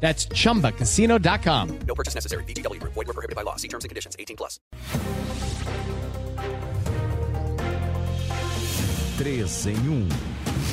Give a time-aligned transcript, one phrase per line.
[0.00, 1.78] That's chumbacasino.com.
[1.86, 2.44] No purchase necessary.
[2.44, 2.94] VGW Group.
[2.94, 3.56] Void were prohibited by law.
[3.56, 4.16] See terms and conditions.
[4.18, 4.58] 18 plus.
[9.18, 10.08] 3 em 1.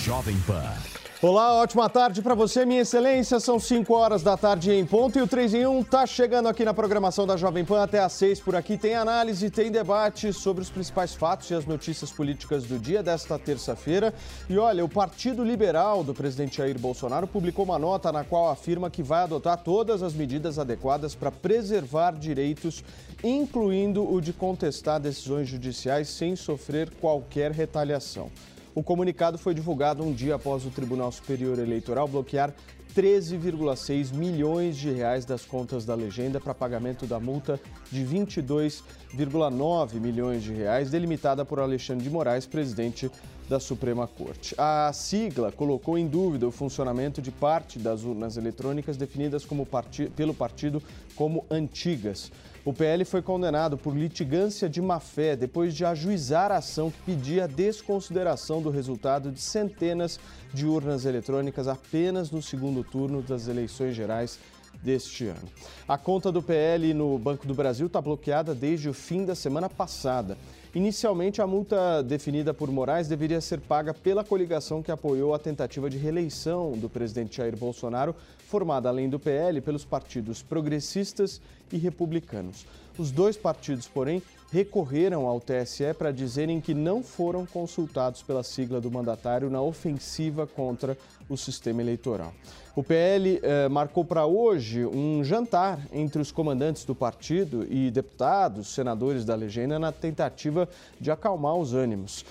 [0.06, 1.07] Jovem Pan.
[1.20, 3.40] Olá, ótima tarde para você, minha excelência.
[3.40, 6.64] São 5 horas da tarde em ponto e o 3 em 1 tá chegando aqui
[6.64, 8.78] na programação da Jovem Pan até às 6 por aqui.
[8.78, 13.40] Tem análise, tem debate sobre os principais fatos e as notícias políticas do dia desta
[13.40, 14.14] terça-feira.
[14.48, 18.88] E olha, o Partido Liberal do presidente Jair Bolsonaro publicou uma nota na qual afirma
[18.88, 22.84] que vai adotar todas as medidas adequadas para preservar direitos,
[23.24, 28.30] incluindo o de contestar decisões judiciais sem sofrer qualquer retaliação.
[28.78, 32.54] O comunicado foi divulgado um dia após o Tribunal Superior Eleitoral bloquear
[32.96, 37.60] 13,6 milhões de reais das contas da legenda para pagamento da multa
[37.92, 43.10] de 22,9 milhões de reais delimitada por Alexandre de Moraes, presidente
[43.50, 44.54] da Suprema Corte.
[44.58, 50.34] A sigla colocou em dúvida o funcionamento de parte das urnas eletrônicas definidas parti pelo
[50.34, 50.82] partido
[51.16, 52.32] como antigas.
[52.66, 57.46] O PL foi condenado por litigância de má-fé depois de ajuizar a ação que pedia
[57.46, 60.20] a desconsideração do resultado de centenas
[60.54, 64.38] de urnas eletrônicas apenas no segundo turno das eleições gerais
[64.84, 65.48] deste ano.
[65.88, 69.70] A conta do PL no Banco do Brasil está bloqueada desde o fim da semana
[69.70, 70.38] passada.
[70.78, 75.90] Inicialmente, a multa definida por Moraes deveria ser paga pela coligação que apoiou a tentativa
[75.90, 78.16] de reeleição do presidente Jair Bolsonaro,
[78.48, 81.42] formada além do PL pelos partidos progressistas
[81.74, 82.64] e republicanos.
[82.96, 84.22] Os dois partidos, porém,
[84.52, 90.48] recorreram ao TSE para dizerem que não foram consultados pela sigla do mandatário na ofensiva
[90.48, 90.98] contra
[91.30, 92.34] o sistema eleitoral.
[92.76, 98.68] O PL eh, marcou para hoje um jantar entre os comandantes do partido e deputados,
[98.68, 100.70] senadores da legenda, na tentativa
[101.00, 102.24] de acalmar os ânimos.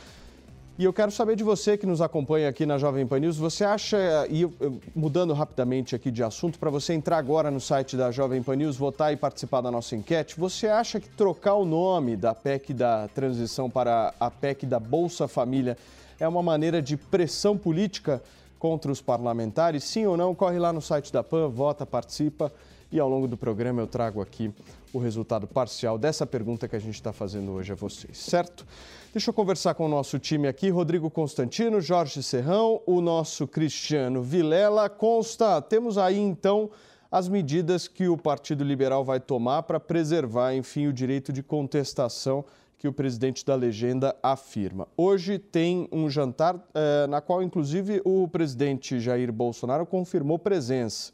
[0.79, 3.65] E eu quero saber de você que nos acompanha aqui na Jovem Pan News, você
[3.65, 3.97] acha,
[4.29, 4.47] e
[4.95, 8.77] mudando rapidamente aqui de assunto, para você entrar agora no site da Jovem Pan News,
[8.77, 13.09] votar e participar da nossa enquete, você acha que trocar o nome da PEC da
[13.09, 15.79] transição para a PEC da Bolsa Família
[16.21, 18.23] é uma maneira de pressão política
[18.59, 19.83] contra os parlamentares?
[19.83, 20.35] Sim ou não?
[20.35, 22.53] Corre lá no site da PAN, vota, participa
[22.97, 24.51] e ao longo do programa eu trago aqui
[24.91, 28.67] o resultado parcial dessa pergunta que a gente está fazendo hoje a vocês, certo?
[29.13, 34.23] Deixa eu conversar com o nosso time aqui, Rodrigo Constantino, Jorge Serrão, o nosso Cristiano
[34.23, 34.89] Vilela.
[34.89, 36.71] Consta, temos aí então
[37.13, 42.47] as medidas que o Partido Liberal vai tomar para preservar, enfim, o direito de contestação
[42.79, 44.89] que o presidente da legenda afirma.
[44.97, 51.13] Hoje tem um jantar eh, na qual, inclusive, o presidente Jair Bolsonaro confirmou presença.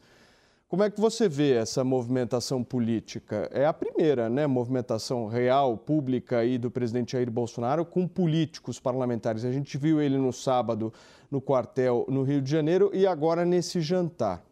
[0.73, 3.47] Como é que você vê essa movimentação política?
[3.53, 9.45] É a primeira, né, movimentação real, pública aí do presidente Jair Bolsonaro com políticos parlamentares.
[9.45, 10.91] A gente viu ele no sábado
[11.29, 14.43] no quartel no Rio de Janeiro e agora nesse jantar.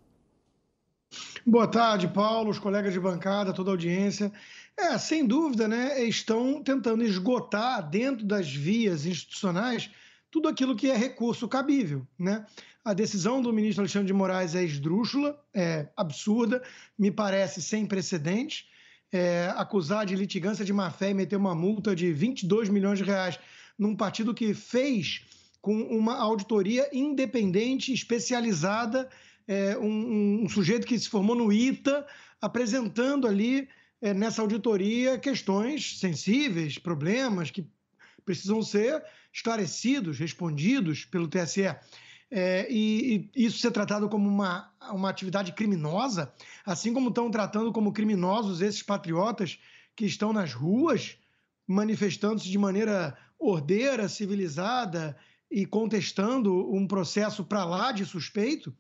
[1.44, 4.32] Boa tarde, Paulo, os colegas de bancada, toda a audiência.
[4.78, 9.90] É, sem dúvida, né, estão tentando esgotar dentro das vias institucionais
[10.30, 12.46] tudo aquilo que é recurso cabível, né?
[12.84, 16.64] A decisão do ministro Alexandre de Moraes é esdrúxula, é absurda,
[16.98, 18.66] me parece sem precedentes.
[19.14, 23.38] É, acusar de litigância de má-fé e meter uma multa de 22 milhões de reais
[23.78, 25.26] num partido que fez
[25.62, 29.10] com uma auditoria independente, especializada,
[29.48, 32.08] é, um, um, sujeito que se formou no ITA,
[32.42, 33.68] apresentando ali
[34.02, 37.68] é, nessa auditoria questões sensíveis, problemas que
[38.26, 41.76] precisam ser esclarecidos, respondidos pelo TSE
[42.32, 46.34] é, e, e, isso ser tratado como uma, uma atividade criminosa,
[46.66, 49.60] assim como estão tratando como criminosos esses patriotas
[49.96, 51.18] que estão nas ruas
[51.68, 55.18] manifestando-se de maneira ordeira, civilizada
[55.50, 58.74] e contestando um processo para lá de suspeito,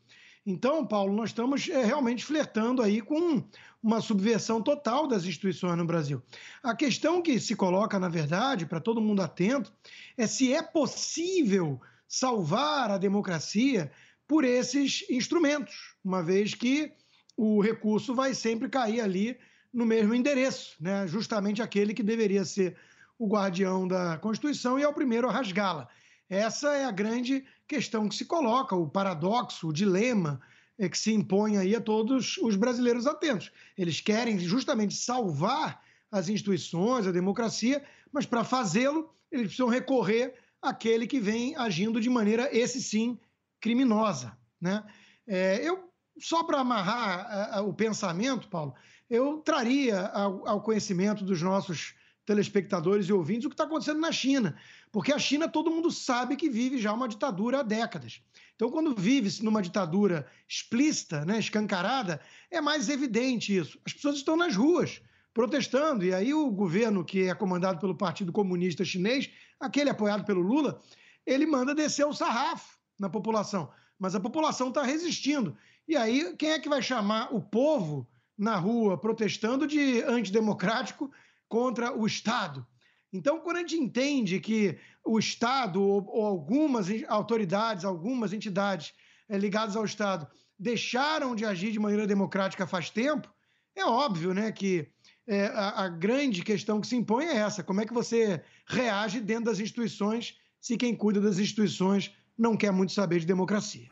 [0.44, 3.44] Então, Paulo, nós estamos é, realmente flertando aí com
[3.83, 6.21] uma subversão total das instituições no Brasil.
[6.63, 9.71] A questão que se coloca, na verdade, para todo mundo atento,
[10.18, 11.80] é se é possível
[12.12, 13.90] salvar a democracia
[14.28, 16.92] por esses instrumentos, uma vez que
[17.38, 19.38] o recurso vai sempre cair ali
[19.74, 21.08] no mesmo endereço, né?
[21.08, 22.75] justamente aquele que deveria ser
[23.18, 25.88] o guardião da Constituição e é o primeiro a rasgá-la.
[26.30, 30.42] Essa é a grande questão que se coloca, o paradoxo, o dilema
[30.78, 33.54] é que se impõe aí a todos os brasileiros atentos.
[33.78, 35.81] Eles querem justamente salvar
[36.12, 37.81] as instituições, a democracia,
[38.12, 43.18] mas para fazê-lo, eles precisam recorrer àquele que vem agindo de maneira, esse sim,
[43.60, 44.38] criminosa.
[44.60, 44.84] Né?
[45.28, 48.74] É, eu, só para amarrar a, a, o pensamento, Paulo,
[49.10, 54.12] eu traria ao, ao conhecimento dos nossos telespectadores e ouvintes o que está acontecendo na
[54.12, 54.56] China.
[54.92, 58.22] Porque a China, todo mundo sabe que vive já uma ditadura há décadas.
[58.56, 63.80] Então, quando vive-se numa ditadura explícita, né, escancarada, é mais evidente isso.
[63.86, 65.02] As pessoas estão nas ruas
[65.33, 69.30] protestando, e aí o governo, que é comandado pelo Partido Comunista Chinês,
[69.60, 70.81] aquele apoiado pelo Lula,
[71.25, 73.72] ele manda descer o sarrafo na população.
[73.98, 75.56] Mas a população está resistindo.
[75.88, 78.07] E aí, quem é que vai chamar o povo
[78.38, 81.12] na rua protestando de antidemocrático
[81.48, 82.66] contra o Estado.
[83.13, 88.94] Então, quando a gente entende que o Estado ou, algumas autoridades, algumas entidades
[89.30, 93.31] é, ligadas ao Estado deixaram de agir de maneira democrática faz tempo,
[93.75, 94.89] é óbvio né, que
[95.27, 99.19] é, a, a, grande questão que se impõe é essa: como é que você reage
[99.19, 103.88] dentro das instituições se quem cuida das instituições não quer muito saber de democracia?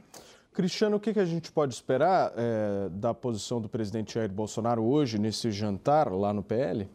[0.54, 5.18] Cristiano, o que, a gente pode esperar é, da posição do presidente Jair Bolsonaro hoje
[5.18, 6.90] nesse jantar lá no PL?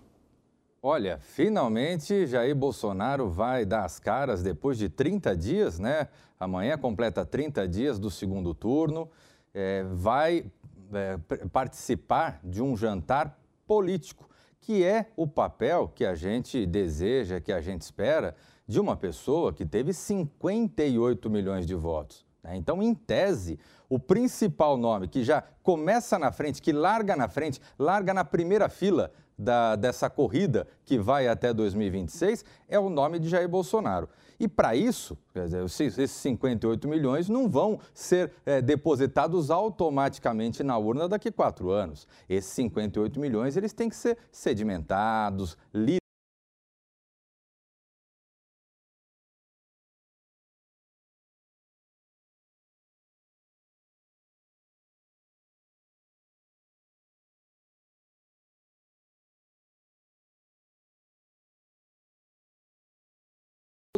[0.83, 6.09] Olha, finalmente Jair Bolsonaro vai dar as caras depois de 30 dias, né?
[6.39, 9.09] Amanhã completa 30 dias do segundo turno.
[9.55, 10.45] É, vai
[10.93, 11.19] é,
[11.51, 14.29] participar de um jantar político,
[14.61, 18.35] que é o papel que a gente deseja, que a gente espera
[18.67, 22.25] de uma pessoa que teve 58 milhões de votos.
[22.43, 22.57] Né?
[22.57, 23.59] Então, em tese,
[23.89, 28.69] o principal nome que já começa na frente, que larga na frente, larga na primeira
[28.69, 34.09] fila da, dessa corrida que vai até 2026 é o nome de Jair Bolsonaro.
[34.39, 41.09] E para isso, dizer, esses 58 milhões não vão ser é, depositados automaticamente na urna
[41.09, 42.07] daqui a quatro anos.
[42.29, 46.04] Esses 58 milhões eles têm que ser sedimentados, lidos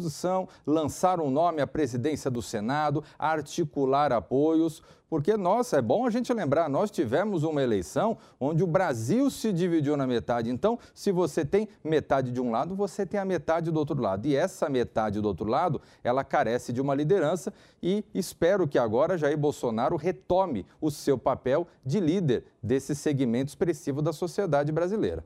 [0.06, 6.10] oposição, lançar um nome à presidência do Senado, articular apoios, porque, nossa, é bom a
[6.10, 10.50] gente lembrar, nós tivemos uma eleição onde o Brasil se dividiu na metade.
[10.50, 14.26] Então, se você tem metade de um lado, você tem a metade do outro lado.
[14.26, 19.16] E essa metade do outro lado, ela carece de uma liderança e espero que agora
[19.16, 25.24] Jair Bolsonaro retome o seu papel de líder desse segmento expressivo da sociedade brasileira.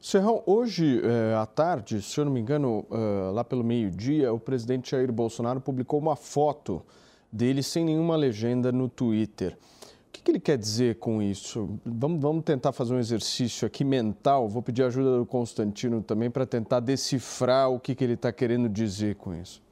[0.00, 4.40] Serrão, hoje é, à tarde, se eu não me engano, uh, lá pelo meio-dia, o
[4.40, 6.82] presidente Jair Bolsonaro publicou uma foto
[7.30, 9.58] dele sem nenhuma legenda no Twitter.
[10.08, 11.78] O que, que ele quer dizer com isso?
[11.84, 14.48] Vamos, vamos tentar fazer um exercício aqui mental.
[14.48, 18.70] Vou pedir ajuda do Constantino também para tentar decifrar o que, que ele está querendo
[18.70, 19.62] dizer com isso.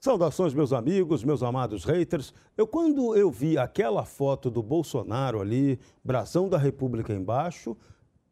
[0.00, 2.32] Saudações, meus amigos, meus amados haters.
[2.56, 7.76] Eu, quando eu vi aquela foto do Bolsonaro ali, brasão da República embaixo,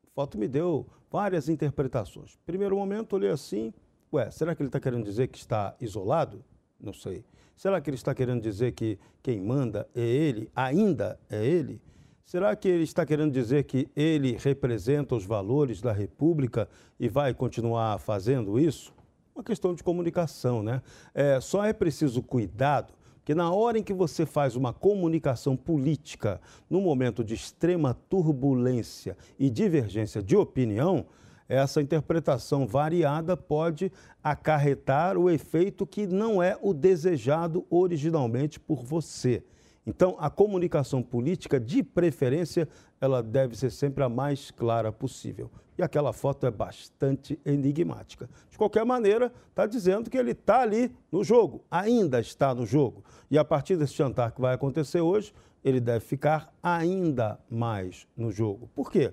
[0.05, 2.39] a foto me deu várias interpretações.
[2.47, 3.75] Primeiro momento, olhei assim,
[4.11, 6.43] ué, será que ele está querendo dizer que está isolado?
[6.81, 7.23] Não sei.
[7.55, 11.83] Será que ele está querendo dizer que quem manda é ele, ainda é ele?
[12.25, 16.67] Será que ele está querendo dizer que ele representa os valores da República
[16.99, 18.95] e vai continuar fazendo isso?
[19.35, 20.81] Uma questão de comunicação, né?
[21.13, 26.41] É, só é preciso cuidado que na hora em que você faz uma comunicação política,
[26.69, 31.07] no momento de extrema turbulência e divergência de opinião,
[31.49, 39.43] essa interpretação variada pode acarretar o efeito que não é o desejado originalmente por você.
[39.87, 42.69] Então, a comunicação política, de preferência,
[43.01, 45.51] ela deve ser sempre a mais clara possível.
[45.77, 48.29] E aquela foto é bastante enigmática.
[48.49, 53.03] De qualquer maneira, está dizendo que ele está ali no jogo, ainda está no jogo.
[53.31, 55.33] E a partir desse jantar que vai acontecer hoje,
[55.65, 58.69] ele deve ficar ainda mais no jogo.
[58.75, 59.13] Por quê?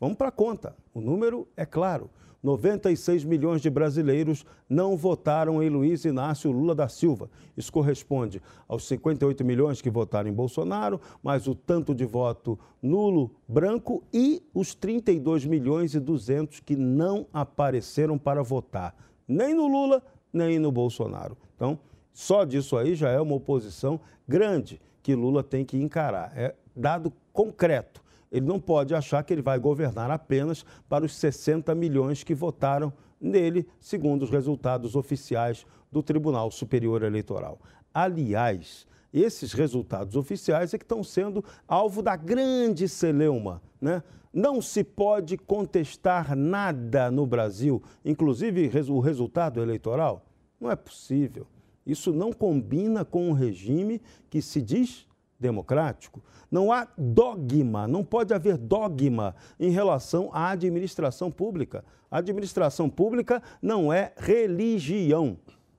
[0.00, 0.74] Vamos para a conta.
[0.94, 2.10] O número é claro.
[2.42, 7.28] 96 milhões de brasileiros não votaram em Luiz Inácio Lula da Silva.
[7.54, 13.30] Isso corresponde aos 58 milhões que votaram em Bolsonaro, mais o tanto de voto nulo
[13.46, 18.96] branco e os 32 milhões e 200 que não apareceram para votar,
[19.28, 20.02] nem no Lula,
[20.32, 21.36] nem no Bolsonaro.
[21.54, 21.78] Então,
[22.10, 26.32] só disso aí já é uma oposição grande que Lula tem que encarar.
[26.34, 28.02] É dado concreto.
[28.30, 32.92] Ele não pode achar que ele vai governar apenas para os 60 milhões que votaram
[33.20, 37.58] nele, segundo os resultados oficiais do Tribunal Superior Eleitoral.
[37.92, 44.02] Aliás, esses resultados oficiais é que estão sendo alvo da grande celeuma, né?
[44.32, 50.24] Não se pode contestar nada no Brasil, inclusive o resultado eleitoral.
[50.60, 51.48] Não é possível.
[51.84, 55.04] Isso não combina com um regime que se diz
[55.40, 56.22] democrático.
[56.50, 61.84] Não há dogma, não pode haver dogma em relação à administração pública.
[62.10, 65.38] A administração pública não é religião.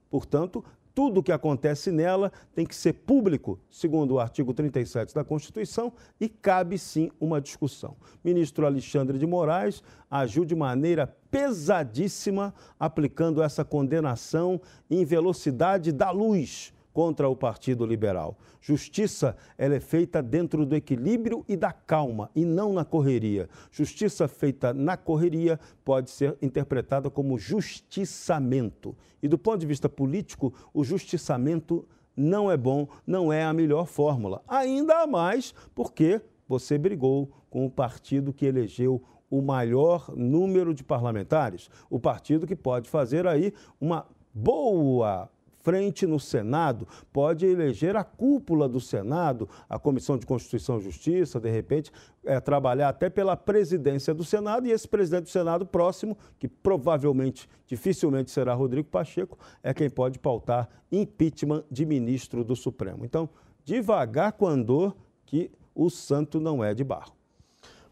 [0.10, 0.63] Portanto,
[0.94, 5.94] tudo o que acontece nela tem que ser público, segundo o artigo 37 da Constituição,
[6.20, 7.96] e cabe sim uma discussão.
[8.24, 16.74] Ministro Alexandre de Moraes agiu de maneira pesadíssima, aplicando essa condenação em velocidade da luz
[16.94, 18.38] contra o Partido Liberal.
[18.60, 23.50] Justiça ela é feita dentro do equilíbrio e da calma e não na correria.
[23.72, 28.96] Justiça feita na correria pode ser interpretada como justiçamento.
[29.22, 33.86] E do ponto de vista político, o justiçamento não é bom, não é a melhor
[33.86, 34.42] fórmula.
[34.48, 41.70] Ainda mais porque você brigou com o partido que elegeu o maior número de parlamentares,
[41.90, 45.30] o partido que pode fazer aí uma boa
[45.63, 51.39] frente no Senado, pode eleger a cúpula do Senado, a Comissão de Constituição e Justiça,
[51.39, 51.91] de repente,
[52.25, 57.50] é, trabalhar até pela presidência do Senado, e esse presidente do Senado próximo, que provavelmente,
[57.65, 63.06] dificilmente será Rodrigo Pacheco, é quem pode pautar impeachment de ministro do Supremo.
[63.06, 63.30] Então,
[63.63, 67.21] devagar com andor, que o santo não é de barro.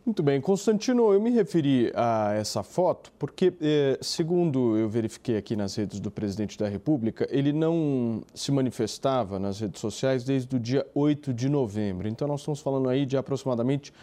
[0.05, 5.55] Muito bem, Constantino, eu me referi a essa foto porque, eh, segundo eu verifiquei aqui
[5.55, 10.59] nas redes do presidente da República, ele não se manifestava nas redes sociais desde o
[10.59, 12.07] dia 8 de novembro.
[12.07, 13.93] Então, nós estamos falando aí de aproximadamente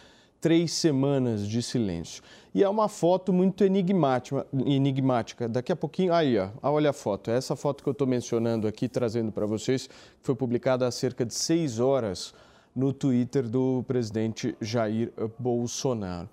[0.41, 2.23] três semanas de silêncio.
[2.55, 4.47] E é uma foto muito enigmática.
[4.53, 5.49] enigmática.
[5.49, 7.31] Daqui a pouquinho, aí, ó, olha a foto.
[7.31, 9.89] Essa foto que eu estou mencionando aqui, trazendo para vocês,
[10.23, 12.33] foi publicada há cerca de seis horas
[12.77, 16.29] no Twitter do presidente Jair Bolsonaro.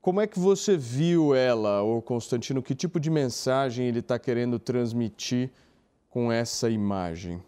[0.00, 2.62] Como é que você viu ela, ô Constantino?
[2.62, 5.50] Que tipo de mensagem ele está querendo transmitir
[6.08, 7.42] com essa imagem?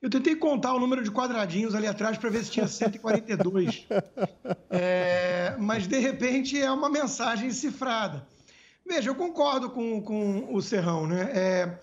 [0.00, 3.86] Eu tentei contar o número de quadradinhos ali atrás para ver se tinha 142.
[4.70, 8.26] é, mas, de repente, é uma mensagem cifrada.
[8.86, 11.30] Veja, eu concordo com, com o Serrão, né?
[11.34, 11.78] É,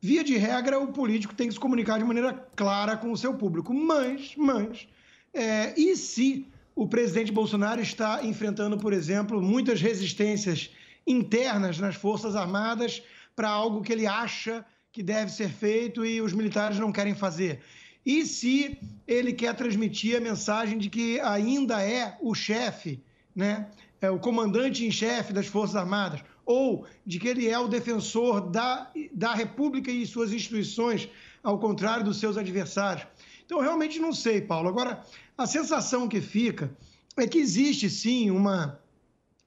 [0.00, 3.34] via de regra, o político tem que se comunicar de maneira clara com o seu
[3.34, 3.72] público.
[3.72, 4.86] Mas, mas,
[5.34, 10.70] é, e se o presidente Bolsonaro está enfrentando, por exemplo, muitas resistências
[11.06, 13.02] internas nas Forças Armadas
[13.34, 17.60] para algo que ele acha que deve ser feito e os militares não querem fazer?
[18.06, 23.02] E se ele quer transmitir a mensagem de que ainda é o chefe,
[23.34, 23.68] né?
[24.00, 28.50] É o comandante em chefe das Forças Armadas, ou de que ele é o defensor
[28.50, 31.08] da, da República e suas instituições,
[31.42, 33.06] ao contrário dos seus adversários.
[33.44, 34.68] Então, realmente não sei, Paulo.
[34.68, 35.02] Agora,
[35.36, 36.70] a sensação que fica
[37.16, 38.80] é que existe sim uma,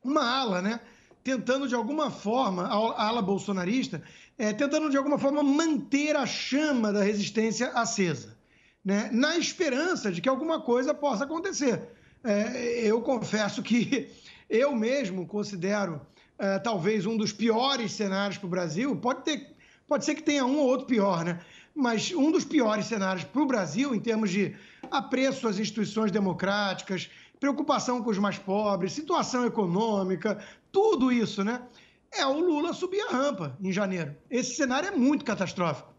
[0.04, 0.80] uma ala, né?
[1.24, 4.02] Tentando de alguma forma, a ala bolsonarista,
[4.38, 8.38] é, tentando de alguma forma manter a chama da resistência acesa,
[8.84, 9.10] né?
[9.12, 11.82] na esperança de que alguma coisa possa acontecer.
[12.24, 14.10] É, eu confesso que
[14.50, 16.02] eu mesmo considero
[16.40, 18.96] é, talvez um dos piores cenários para o Brasil.
[18.96, 19.56] Pode, ter,
[19.88, 21.40] pode ser que tenha um ou outro pior, né?
[21.78, 24.56] Mas um dos piores cenários para o Brasil, em termos de
[24.90, 31.62] apreço às instituições democráticas, preocupação com os mais pobres, situação econômica, tudo isso, né?
[32.12, 34.16] É o Lula subir a rampa em janeiro.
[34.30, 35.94] Esse cenário é muito catastrófico.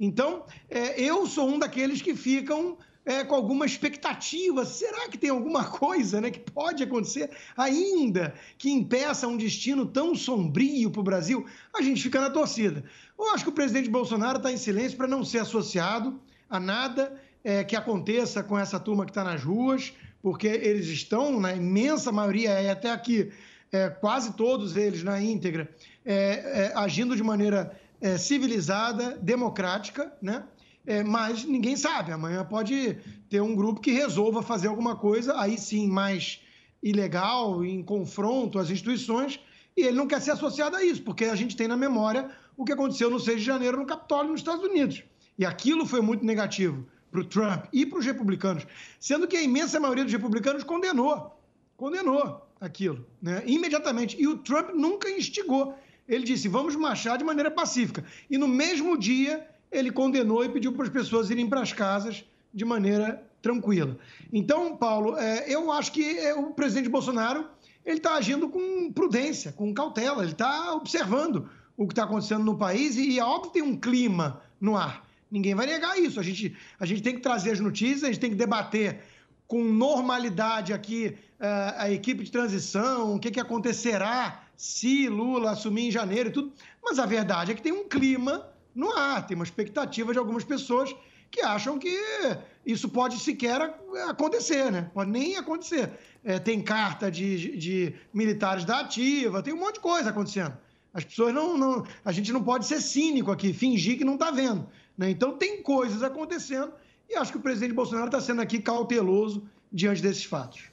[0.00, 4.64] Então, é, eu sou um daqueles que ficam é, com alguma expectativa.
[4.64, 10.14] Será que tem alguma coisa né, que pode acontecer ainda que impeça um destino tão
[10.14, 11.46] sombrio para o Brasil?
[11.74, 12.84] A gente fica na torcida.
[13.18, 17.20] Eu acho que o presidente Bolsonaro está em silêncio para não ser associado a nada
[17.44, 19.92] é, que aconteça com essa turma que está nas ruas,
[20.22, 23.32] porque eles estão, na imensa maioria, e até aqui,
[23.72, 25.68] é, quase todos eles na íntegra,
[26.04, 30.44] é, é agindo de maneira é, civilizada, democrática, né?
[30.86, 32.12] É, mas ninguém sabe.
[32.12, 36.40] Amanhã pode ter um grupo que resolva fazer alguma coisa, aí sim mais
[36.82, 39.38] ilegal, em confronto às instituições,
[39.76, 42.64] E ele não quer ser associado a isso, porque a gente tem na memória o
[42.64, 45.04] que aconteceu no 6 de janeiro no Capitólio, nos Estados Unidos.
[45.38, 48.66] E aquilo foi muito negativo para o Trump e para os republicanos,
[48.98, 51.40] sendo que a imensa maioria dos republicanos condenou,
[51.76, 53.42] condenou aquilo, né?
[53.46, 54.20] imediatamente.
[54.20, 55.74] E o Trump nunca instigou.
[56.06, 58.04] Ele disse: vamos marchar de maneira pacífica.
[58.28, 62.24] E no mesmo dia, ele condenou e pediu para as pessoas irem para as casas
[62.52, 63.96] de maneira tranquila.
[64.32, 67.46] Então, Paulo, é, eu acho que é, o presidente Bolsonaro
[67.84, 72.56] ele está agindo com prudência, com cautela, ele está observando o que está acontecendo no
[72.56, 75.08] país e, é óbvio, tem um clima no ar.
[75.30, 76.20] Ninguém vai negar isso.
[76.20, 79.00] A gente, a gente tem que trazer as notícias, a gente tem que debater
[79.46, 81.16] com normalidade aqui
[81.76, 86.52] a equipe de transição, o que, que acontecerá se Lula assumir em janeiro e tudo.
[86.82, 90.44] Mas a verdade é que tem um clima no ar, tem uma expectativa de algumas
[90.44, 90.94] pessoas
[91.30, 91.96] que acham que
[92.66, 93.74] isso pode sequer
[94.08, 94.90] acontecer, né?
[94.92, 95.92] Pode nem acontecer.
[96.24, 100.56] É, tem carta de, de militares da ativa, tem um monte de coisa acontecendo.
[100.92, 101.84] As pessoas não, não.
[102.04, 104.66] A gente não pode ser cínico aqui, fingir que não está vendo.
[104.98, 105.10] Né?
[105.10, 106.72] Então tem coisas acontecendo
[107.08, 110.64] e acho que o presidente Bolsonaro está sendo aqui cauteloso diante desses fatos.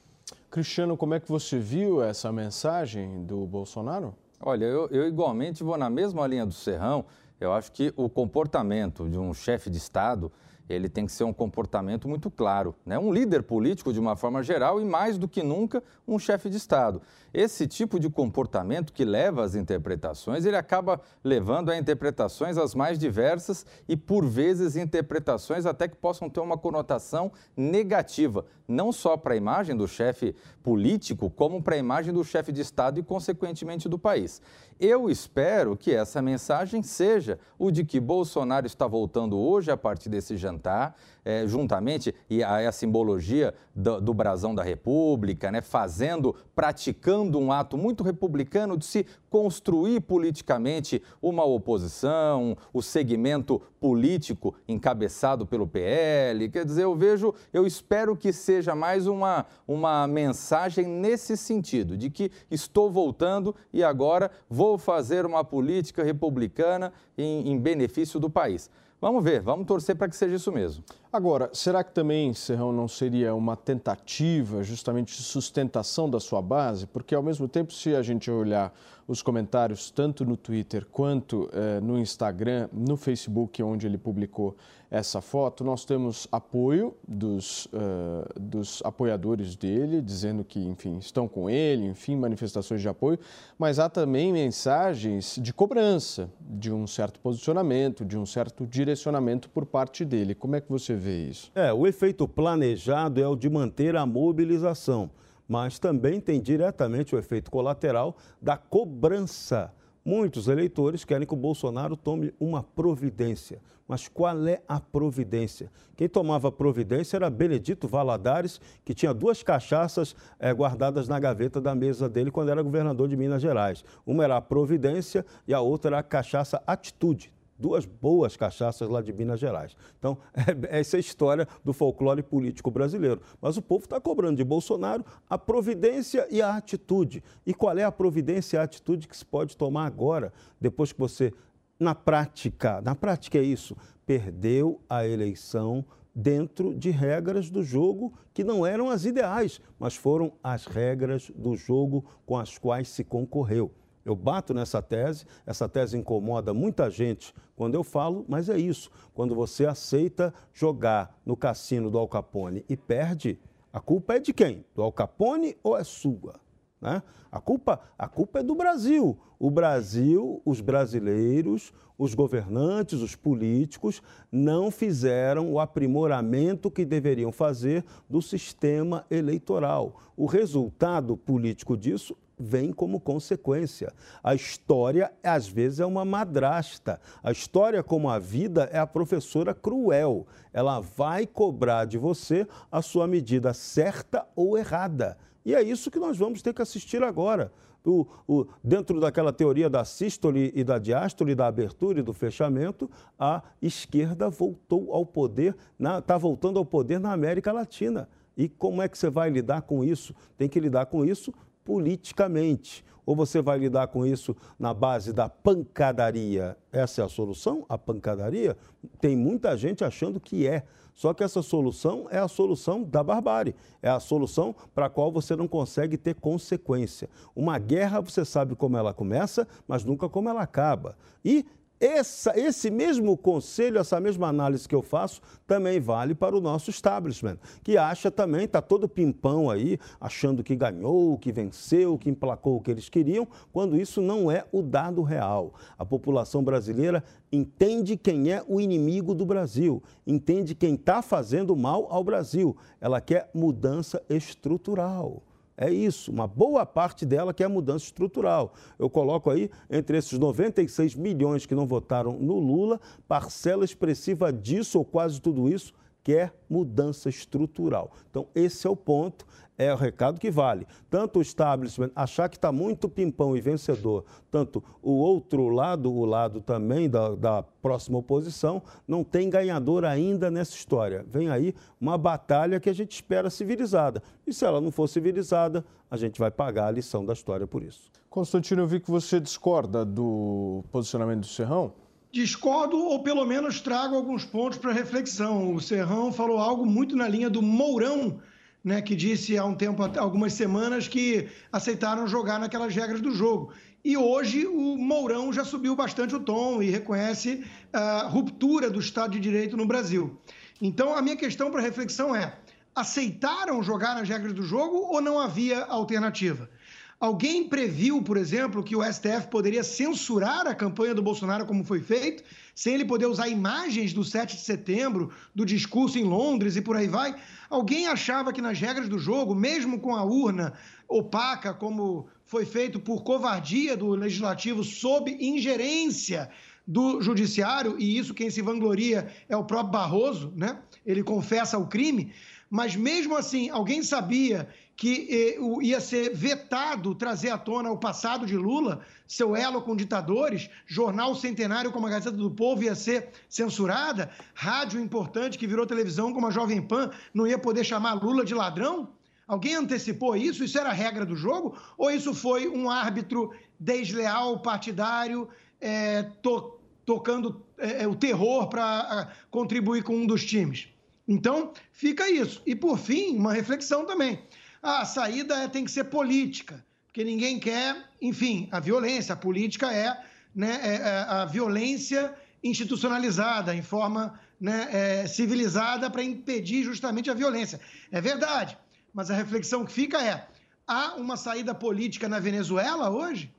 [0.50, 4.16] Cristiano, como é que você viu essa mensagem do Bolsonaro?
[4.40, 7.06] Olha, eu, eu igualmente vou na mesma linha do Serrão.
[7.40, 10.32] Eu acho que o comportamento de um chefe de Estado
[10.70, 12.76] ele tem que ser um comportamento muito claro.
[12.86, 13.00] Né?
[13.00, 16.58] Um líder político, de uma forma geral, e mais do que nunca, um chefe de
[16.58, 17.02] Estado.
[17.38, 22.98] Esse tipo de comportamento que leva às interpretações, ele acaba levando a interpretações as mais
[22.98, 29.36] diversas e, por vezes, interpretações até que possam ter uma conotação negativa, não só para
[29.36, 33.88] a imagem do chefe político, como para a imagem do chefe de Estado e, consequentemente,
[33.88, 34.42] do país.
[34.80, 40.10] Eu espero que essa mensagem seja o de que Bolsonaro está voltando hoje a partir
[40.10, 40.96] desse jantar,
[41.28, 47.52] é, juntamente e a, a simbologia do, do, brasão da República, né, fazendo, praticando um
[47.52, 56.48] ato muito republicano de se construir politicamente uma oposição, o segmento político encabeçado pelo PL.
[56.48, 62.10] Quer dizer, eu vejo, eu espero que seja mais uma, uma mensagem nesse sentido, de
[62.10, 68.70] que estou voltando e agora vou fazer uma política republicana em, em benefício do país.
[69.00, 70.84] Vamos ver, vamos torcer para que seja isso mesmo.
[71.14, 76.88] Agora, será que também, Serrão, não seria uma tentativa justamente de sustentação da sua base?
[76.88, 78.74] Porque, ao mesmo tempo, se a gente olhar
[79.08, 84.58] os comentários tanto no Twitter quanto eh, no Instagram, no Facebook, onde ele publicou
[84.90, 91.50] essa foto, nós temos apoio dos, uh, dos apoiadores dele, dizendo que, enfim, estão com
[91.50, 93.20] ele, enfim, manifestações de apoio,
[93.60, 99.66] mas há também mensagens de cobrança de um certo posicionamento, de um certo direcionamento por
[99.66, 100.34] parte dele.
[100.34, 101.52] Como é que você vê isso?
[101.54, 105.10] É, o efeito planejado é o de manter a mobilização
[105.48, 109.72] mas também tem diretamente o efeito colateral da cobrança.
[110.08, 113.60] Muitos eleitores querem que o Bolsonaro tome uma providência.
[113.86, 115.70] Mas qual é a providência?
[115.98, 121.76] Quem tomava providência era Benedito Valadares, que tinha duas cachaças é, guardadas na gaveta da
[121.76, 123.84] mesa dele quando era governador de Minas Gerais.
[124.06, 129.02] Uma era a providência e a outra era a cachaça atitude duas boas cachaças lá
[129.02, 129.76] de Minas Gerais.
[129.98, 133.22] Então, é, essa é a história do folclore político brasileiro.
[133.42, 137.24] Mas o povo está cobrando de Bolsonaro a providência e a atitude.
[137.46, 141.00] E qual é a providência e a atitude que se pode tomar agora, depois que
[141.00, 141.34] você,
[141.80, 145.84] na prática, na prática é isso, perdeu a eleição
[146.16, 151.56] dentro de regras do jogo que não eram as ideais, mas foram as regras do
[151.56, 153.72] jogo com as quais se concorreu.
[154.08, 158.90] Eu bato nessa tese, essa tese incomoda muita gente quando eu falo, mas é isso.
[159.14, 163.38] Quando você aceita jogar no cassino do Al Capone e perde,
[163.74, 164.64] a culpa é de quem?
[164.74, 166.36] Do Al Capone ou é sua?
[166.80, 167.04] Né?
[167.30, 169.20] A, culpa, a culpa é do Brasil.
[169.38, 177.84] O Brasil, os brasileiros, os governantes, os políticos não fizeram o aprimoramento que deveriam fazer
[178.10, 180.00] do sistema eleitoral.
[180.16, 183.92] O resultado político disso vem como consequência.
[184.24, 187.02] A história, às vezes, é uma madrasta.
[187.24, 190.28] A história, como a vida, é a professora cruel.
[190.54, 195.18] Ela vai cobrar de você a sua medida certa ou errada.
[195.44, 197.52] E é isso que nós vamos ter que assistir agora.
[197.86, 202.92] O, o, dentro daquela teoria da sístole e da diástole, da abertura e do fechamento,
[203.18, 208.10] a esquerda voltou ao poder, está voltando ao poder na América Latina.
[208.36, 210.14] E como é que você vai lidar com isso?
[210.38, 211.34] Tem que lidar com isso
[211.68, 212.82] politicamente.
[213.06, 216.58] Ou você vai lidar com isso na base da pancadaria?
[216.72, 217.66] Essa é a solução?
[217.68, 218.56] A pancadaria?
[219.02, 220.64] Tem muita gente achando que é.
[220.96, 223.54] Só que essa solução é a solução da barbárie.
[223.82, 227.10] É a solução para a qual você não consegue ter consequência.
[227.36, 230.98] Uma guerra, você sabe como ela começa, mas nunca como ela acaba.
[231.24, 231.46] E
[231.80, 236.70] essa, esse mesmo conselho, essa mesma análise que eu faço, também vale para o nosso
[236.70, 242.58] establishment, que acha também, está todo pimpão aí, achando que ganhou, que venceu, que emplacou
[242.58, 245.54] o que eles queriam, quando isso não é o dado real.
[245.78, 251.88] A população brasileira entende quem é o inimigo do Brasil, entende quem está fazendo mal
[251.92, 252.58] ao Brasil.
[252.82, 255.22] Ela quer mudança estrutural.
[255.60, 258.54] É isso, uma boa parte dela que é a mudança estrutural.
[258.78, 264.78] Eu coloco aí, entre esses 96 milhões que não votaram no Lula, parcela expressiva disso,
[264.78, 265.74] ou quase tudo isso,
[266.08, 267.92] quer mudança estrutural.
[268.10, 270.66] Então, esse é o ponto, é o recado que vale.
[270.90, 276.06] Tanto o establishment achar que está muito pimpão e vencedor, tanto o outro lado, o
[276.06, 281.06] lado também da, da próxima oposição, não tem ganhador ainda nessa história.
[281.12, 284.02] Vem aí uma batalha que a gente espera civilizada.
[284.26, 287.62] E se ela não for civilizada, a gente vai pagar a lição da história por
[287.64, 287.92] isso.
[288.10, 291.74] Constantino, eu vi que você discorda do posicionamento do Serrão.
[292.12, 295.54] Discordo ou pelo menos trago alguns pontos para reflexão.
[295.54, 298.20] O Serrão falou algo muito na linha do Mourão,
[298.64, 303.52] né, que disse há um tempo, algumas semanas, que aceitaram jogar naquelas regras do jogo.
[303.84, 309.12] E hoje o Mourão já subiu bastante o tom e reconhece a ruptura do Estado
[309.12, 310.20] de Direito no Brasil.
[310.62, 312.38] Então, a minha questão para reflexão é:
[312.76, 316.50] aceitaram jogar nas regras do jogo ou não havia alternativa?
[317.00, 321.80] Alguém previu, por exemplo, que o STF poderia censurar a campanha do Bolsonaro como foi
[321.80, 322.24] feito,
[322.56, 326.76] sem ele poder usar imagens do 7 de setembro, do discurso em Londres e por
[326.76, 327.16] aí vai?
[327.52, 330.54] Alguém achava que nas regras do jogo, mesmo com a urna
[330.88, 336.32] opaca, como foi feito por covardia do legislativo sob ingerência
[336.66, 340.60] do judiciário, e isso quem se vangloria é o próprio Barroso, né?
[340.86, 342.12] Ele confessa o crime,
[342.50, 348.26] mas mesmo assim, alguém sabia que eh, ia ser vetado trazer à tona o passado
[348.26, 353.10] de Lula, seu elo com ditadores, jornal centenário como a Gazeta do Povo ia ser
[353.28, 358.24] censurada, rádio importante que virou televisão como a Jovem Pan não ia poder chamar Lula
[358.24, 358.90] de ladrão?
[359.28, 360.44] Alguém antecipou isso?
[360.44, 361.58] Isso era a regra do jogo?
[361.78, 365.28] Ou isso foi um árbitro desleal, partidário,
[365.60, 370.70] é, to, tocando é, o terror para contribuir com um dos times?
[371.08, 372.42] Então, fica isso.
[372.46, 374.22] E, por fim, uma reflexão também
[374.62, 379.14] a saída é, tem que ser política, porque ninguém quer, enfim, a violência.
[379.14, 379.98] A política é,
[380.36, 387.14] né, é, é a violência institucionalizada, em forma né, é, civilizada, para impedir justamente a
[387.14, 387.60] violência.
[387.92, 388.58] É verdade,
[388.94, 390.28] mas a reflexão que fica é:
[390.68, 393.34] há uma saída política na Venezuela hoje?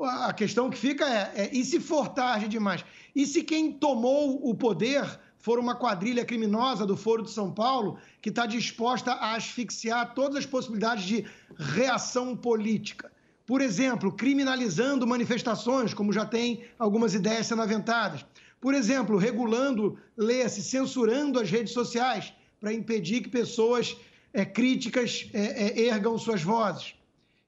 [0.00, 2.84] A questão que fica é, é e se for tarde demais?
[3.16, 7.98] E se quem tomou o poder for uma quadrilha criminosa do Foro de São Paulo
[8.20, 11.24] que está disposta a asfixiar todas as possibilidades de
[11.56, 13.10] reação política.
[13.46, 18.24] Por exemplo, criminalizando manifestações, como já tem algumas ideias sendo aventadas.
[18.60, 23.96] Por exemplo, regulando, leia-se, censurando as redes sociais para impedir que pessoas
[24.32, 26.94] é, críticas é, é, ergam suas vozes.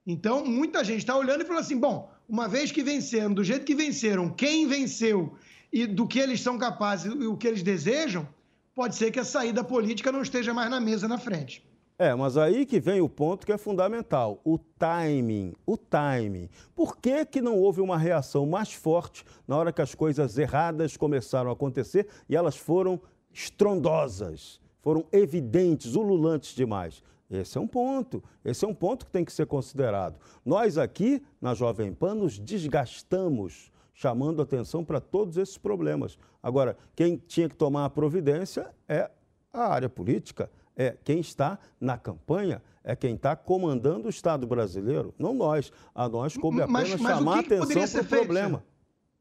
[0.07, 3.65] Então, muita gente está olhando e falando assim: bom, uma vez que venceram, do jeito
[3.65, 5.37] que venceram, quem venceu
[5.73, 8.27] e do que eles são capazes e o que eles desejam,
[8.75, 11.65] pode ser que a saída política não esteja mais na mesa na frente.
[11.99, 16.49] É, mas aí que vem o ponto que é fundamental, o timing, o timing.
[16.75, 20.97] Por que, que não houve uma reação mais forte na hora que as coisas erradas
[20.97, 22.99] começaram a acontecer e elas foram
[23.31, 27.03] estrondosas, foram evidentes, ululantes demais?
[27.31, 30.19] Esse é um ponto, esse é um ponto que tem que ser considerado.
[30.43, 33.70] Nós aqui, na Jovem Pan, nos desgastamos
[34.01, 36.17] chamando atenção para todos esses problemas.
[36.43, 39.11] Agora, quem tinha que tomar a providência é
[39.53, 45.15] a área política, é quem está na campanha, é quem está comandando o Estado brasileiro,
[45.19, 45.71] não nós.
[45.95, 48.65] A nós coube apenas mas, mas chamar que atenção para o problema.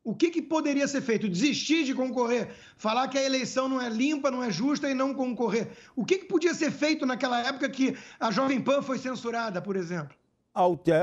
[0.01, 1.27] O que, que, poderia ser feito?
[1.27, 5.13] Desistir de concorrer, falar que a eleição não é limpa, não é justa e não
[5.13, 5.71] concorrer.
[5.93, 9.75] O que, que podia ser feito naquela época que a Jovem Pan foi censurada, por
[9.75, 10.15] exemplo?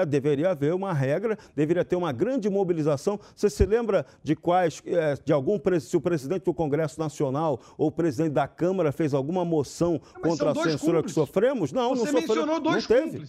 [0.08, 3.18] Deveria haver uma regra, deveria ter uma grande mobilização.
[3.34, 7.88] Você se lembra de quais, é, de algum, se o presidente do Congresso Nacional ou
[7.88, 11.04] o presidente da Câmara fez alguma moção contra a censura cúmplices.
[11.04, 11.72] que sofremos?
[11.72, 12.28] Não, Você não sofremos.
[12.28, 13.24] mencionou dois não teve.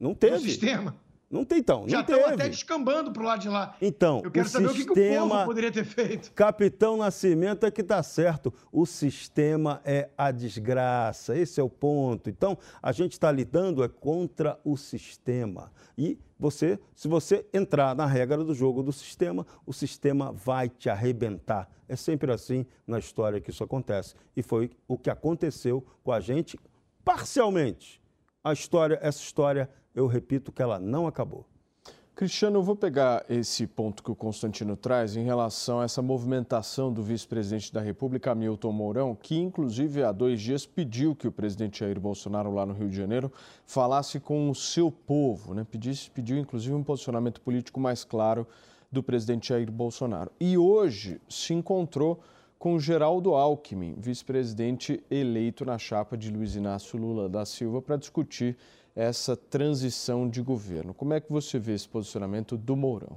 [0.00, 0.34] Não teve.
[0.34, 1.07] No sistema.
[1.30, 3.76] Não tem então, não Já estão até descambando pro lado de lá.
[3.82, 4.92] Então, Eu quero o saber sistema...
[4.92, 6.32] o que, que o povo poderia ter feito.
[6.32, 8.52] Capitão Nascimento é que está certo.
[8.72, 11.36] O sistema é a desgraça.
[11.36, 12.30] Esse é o ponto.
[12.30, 15.70] Então, a gente está lidando é contra o sistema.
[15.98, 20.88] E você, se você entrar na regra do jogo do sistema, o sistema vai te
[20.88, 21.68] arrebentar.
[21.86, 24.14] É sempre assim na história que isso acontece.
[24.34, 26.58] E foi o que aconteceu com a gente
[27.04, 28.00] parcialmente.
[28.42, 31.44] A história, essa história, eu repito que ela não acabou.
[32.14, 36.92] Cristiano, eu vou pegar esse ponto que o Constantino traz em relação a essa movimentação
[36.92, 41.80] do vice-presidente da República, Hamilton Mourão, que inclusive há dois dias pediu que o presidente
[41.80, 43.32] Jair Bolsonaro, lá no Rio de Janeiro,
[43.64, 45.64] falasse com o seu povo, né?
[45.68, 48.46] Pedisse, pediu inclusive um posicionamento político mais claro
[48.90, 50.32] do presidente Jair Bolsonaro.
[50.40, 52.20] E hoje se encontrou
[52.58, 58.56] com Geraldo Alckmin, vice-presidente eleito na chapa de Luiz Inácio Lula da Silva, para discutir
[58.98, 60.92] essa transição de governo.
[60.92, 63.16] Como é que você vê esse posicionamento do Mourão?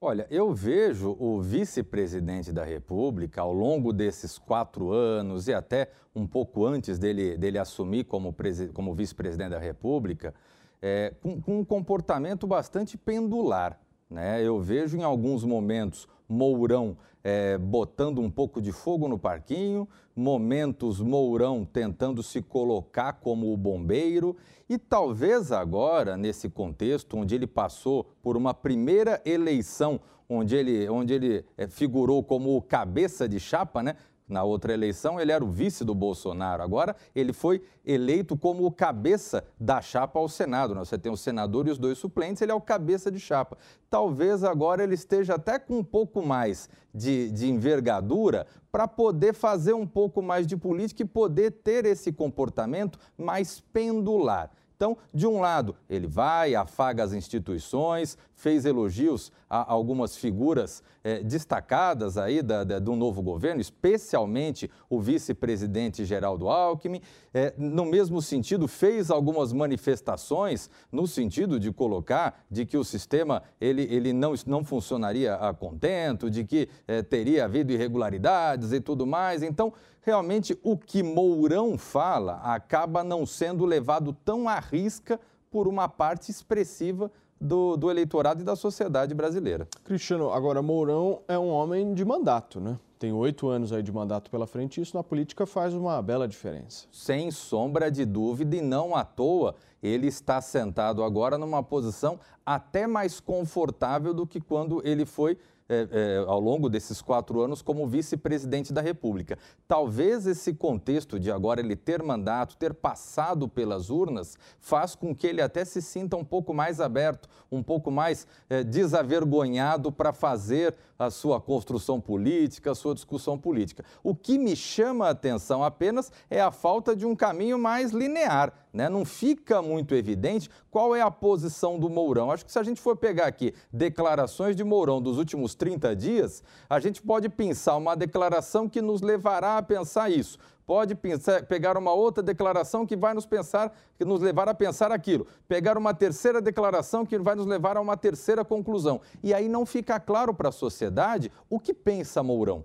[0.00, 6.26] Olha, eu vejo o vice-presidente da República, ao longo desses quatro anos e até um
[6.26, 8.34] pouco antes dele, dele assumir como,
[8.72, 10.34] como vice-presidente da República,
[10.80, 13.78] é, com, com um comportamento bastante pendular.
[14.14, 14.40] Né?
[14.40, 21.00] Eu vejo em alguns momentos Mourão é, botando um pouco de fogo no parquinho, momentos
[21.00, 24.36] Mourão tentando se colocar como o bombeiro
[24.68, 31.12] e talvez agora, nesse contexto, onde ele passou por uma primeira eleição, onde ele, onde
[31.12, 33.96] ele é, figurou como cabeça de chapa, né?
[34.26, 36.62] Na outra eleição, ele era o vice do Bolsonaro.
[36.62, 40.74] Agora, ele foi eleito como o cabeça da chapa ao Senado.
[40.74, 40.80] Né?
[40.80, 43.58] Você tem o senador e os dois suplentes, ele é o cabeça de chapa.
[43.90, 49.74] Talvez agora ele esteja até com um pouco mais de, de envergadura para poder fazer
[49.74, 54.50] um pouco mais de política e poder ter esse comportamento mais pendular.
[54.84, 61.22] Então, de um lado, ele vai, afaga as instituições, fez elogios a algumas figuras eh,
[61.22, 67.00] destacadas aí da, da, do novo governo, especialmente o vice-presidente Geraldo Alckmin.
[67.32, 73.42] Eh, no mesmo sentido, fez algumas manifestações no sentido de colocar de que o sistema
[73.58, 79.06] ele, ele não, não funcionaria a contento, de que eh, teria havido irregularidades e tudo
[79.06, 79.42] mais.
[79.42, 79.72] Então,
[80.04, 85.18] realmente, o que Mourão fala acaba não sendo levado tão à risca
[85.50, 89.66] por uma parte expressiva do, do, eleitorado e da sociedade brasileira.
[89.82, 92.78] Cristiano, agora Mourão é um homem de mandato, né?
[92.98, 96.28] Tem oito anos aí de mandato pela frente e isso na política faz uma bela
[96.28, 96.86] diferença.
[96.92, 102.86] Sem sombra de dúvida e não à toa, ele está sentado agora numa posição até
[102.86, 107.86] mais confortável do que quando ele foi é, é, ao longo desses quatro anos como
[107.86, 109.38] vice-presidente da República.
[109.66, 115.26] Talvez esse contexto de agora ele ter mandato, ter passado pelas urnas, faz com que
[115.26, 120.74] ele até se sinta um pouco mais aberto, um pouco mais é, desavergonhado para fazer
[120.98, 123.84] a sua construção política, a sua discussão política.
[124.02, 128.52] O que me chama a atenção apenas é a falta de um caminho mais linear.
[128.74, 128.88] Né?
[128.88, 132.32] Não fica muito evidente qual é a posição do Mourão.
[132.32, 136.42] Acho que se a gente for pegar aqui declarações de Mourão dos últimos 30 dias,
[136.68, 140.38] a gente pode pensar uma declaração que nos levará a pensar isso.
[140.66, 144.90] Pode pensar, pegar uma outra declaração que vai nos pensar, que nos levar a pensar
[144.90, 145.24] aquilo.
[145.46, 149.00] Pegar uma terceira declaração que vai nos levar a uma terceira conclusão.
[149.22, 152.64] E aí não fica claro para a sociedade o que pensa Mourão.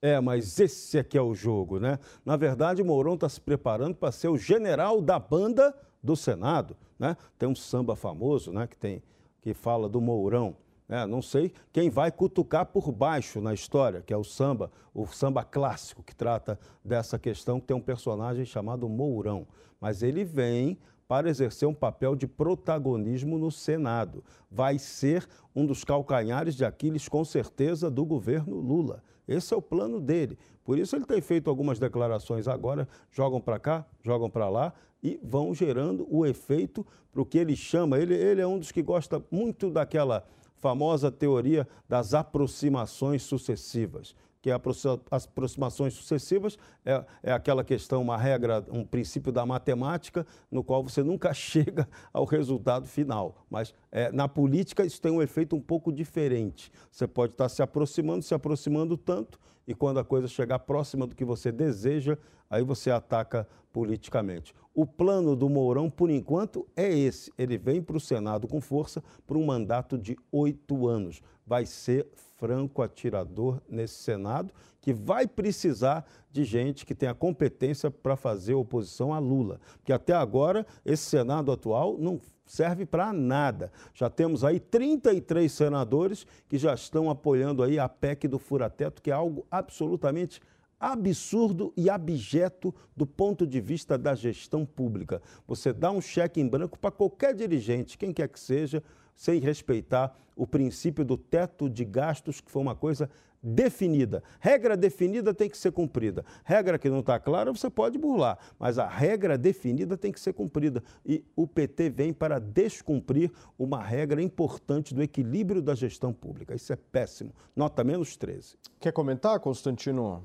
[0.00, 1.98] É, mas esse aqui é o jogo, né?
[2.24, 7.16] Na verdade, Mourão está se preparando para ser o general da banda do Senado, né?
[7.36, 9.02] Tem um samba famoso, né, que tem
[9.40, 10.56] que fala do Mourão.
[10.88, 15.06] É, não sei quem vai cutucar por baixo na história, que é o samba, o
[15.06, 19.46] samba clássico, que trata dessa questão, que tem um personagem chamado Mourão.
[19.80, 24.24] Mas ele vem para exercer um papel de protagonismo no Senado.
[24.50, 29.02] Vai ser um dos calcanhares de Aquiles, com certeza, do governo Lula.
[29.28, 30.38] Esse é o plano dele.
[30.64, 35.20] Por isso ele tem feito algumas declarações agora, jogam para cá, jogam para lá e
[35.22, 37.98] vão gerando o efeito para o que ele chama.
[37.98, 44.50] Ele, ele é um dos que gosta muito daquela famosa teoria das aproximações sucessivas, que
[44.50, 50.82] as aproximações sucessivas é, é, aquela questão, uma regra, um princípio da matemática, no qual
[50.82, 53.44] você nunca chega ao resultado final.
[53.50, 56.70] Mas é, na política isso tem um efeito um pouco diferente.
[56.90, 61.14] Você pode estar se aproximando, se aproximando tanto, e quando a coisa chegar próxima do
[61.14, 62.16] que você deseja,
[62.48, 64.54] aí você ataca politicamente.
[64.74, 67.30] O plano do Mourão, por enquanto, é esse.
[67.36, 71.20] Ele vem para o Senado com força por um mandato de oito anos.
[71.48, 72.06] Vai ser
[72.36, 79.12] franco atirador nesse Senado, que vai precisar de gente que tenha competência para fazer oposição
[79.12, 79.58] a Lula.
[79.78, 83.72] Porque até agora, esse Senado atual não serve para nada.
[83.94, 89.10] Já temos aí 33 senadores que já estão apoiando aí a PEC do furateto, que
[89.10, 90.40] é algo absolutamente
[90.78, 95.20] absurdo e abjeto do ponto de vista da gestão pública.
[95.46, 98.82] Você dá um cheque em branco para qualquer dirigente, quem quer que seja,
[99.18, 103.10] sem respeitar o princípio do teto de gastos, que foi uma coisa
[103.42, 104.22] definida.
[104.38, 106.24] Regra definida tem que ser cumprida.
[106.44, 110.32] Regra que não está clara, você pode burlar, mas a regra definida tem que ser
[110.32, 110.84] cumprida.
[111.04, 116.54] E o PT vem para descumprir uma regra importante do equilíbrio da gestão pública.
[116.54, 117.34] Isso é péssimo.
[117.56, 118.56] Nota menos 13.
[118.78, 120.24] Quer comentar, Constantino?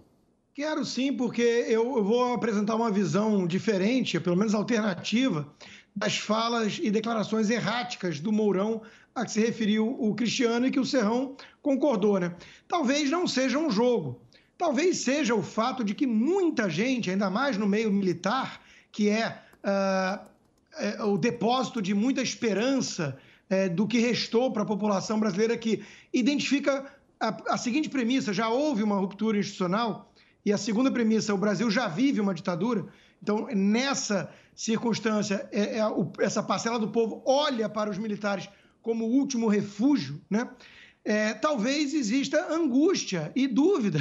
[0.53, 5.47] Quero sim, porque eu vou apresentar uma visão diferente, pelo menos alternativa,
[5.95, 8.81] das falas e declarações erráticas do Mourão
[9.15, 12.35] a que se referiu o Cristiano e que o Serrão concordou, né?
[12.67, 14.19] Talvez não seja um jogo.
[14.57, 19.39] Talvez seja o fato de que muita gente, ainda mais no meio militar, que é,
[19.63, 20.25] uh,
[20.77, 23.17] é o depósito de muita esperança
[23.49, 28.49] é, do que restou para a população brasileira, que identifica a, a seguinte premissa: já
[28.49, 30.11] houve uma ruptura institucional,
[30.45, 32.85] e a segunda premissa, o Brasil já vive uma ditadura.
[33.21, 38.49] Então, nessa circunstância, é, é, o, essa parcela do povo olha para os militares
[38.81, 40.49] como último refúgio, né?
[41.05, 43.99] É, talvez exista angústia e dúvida.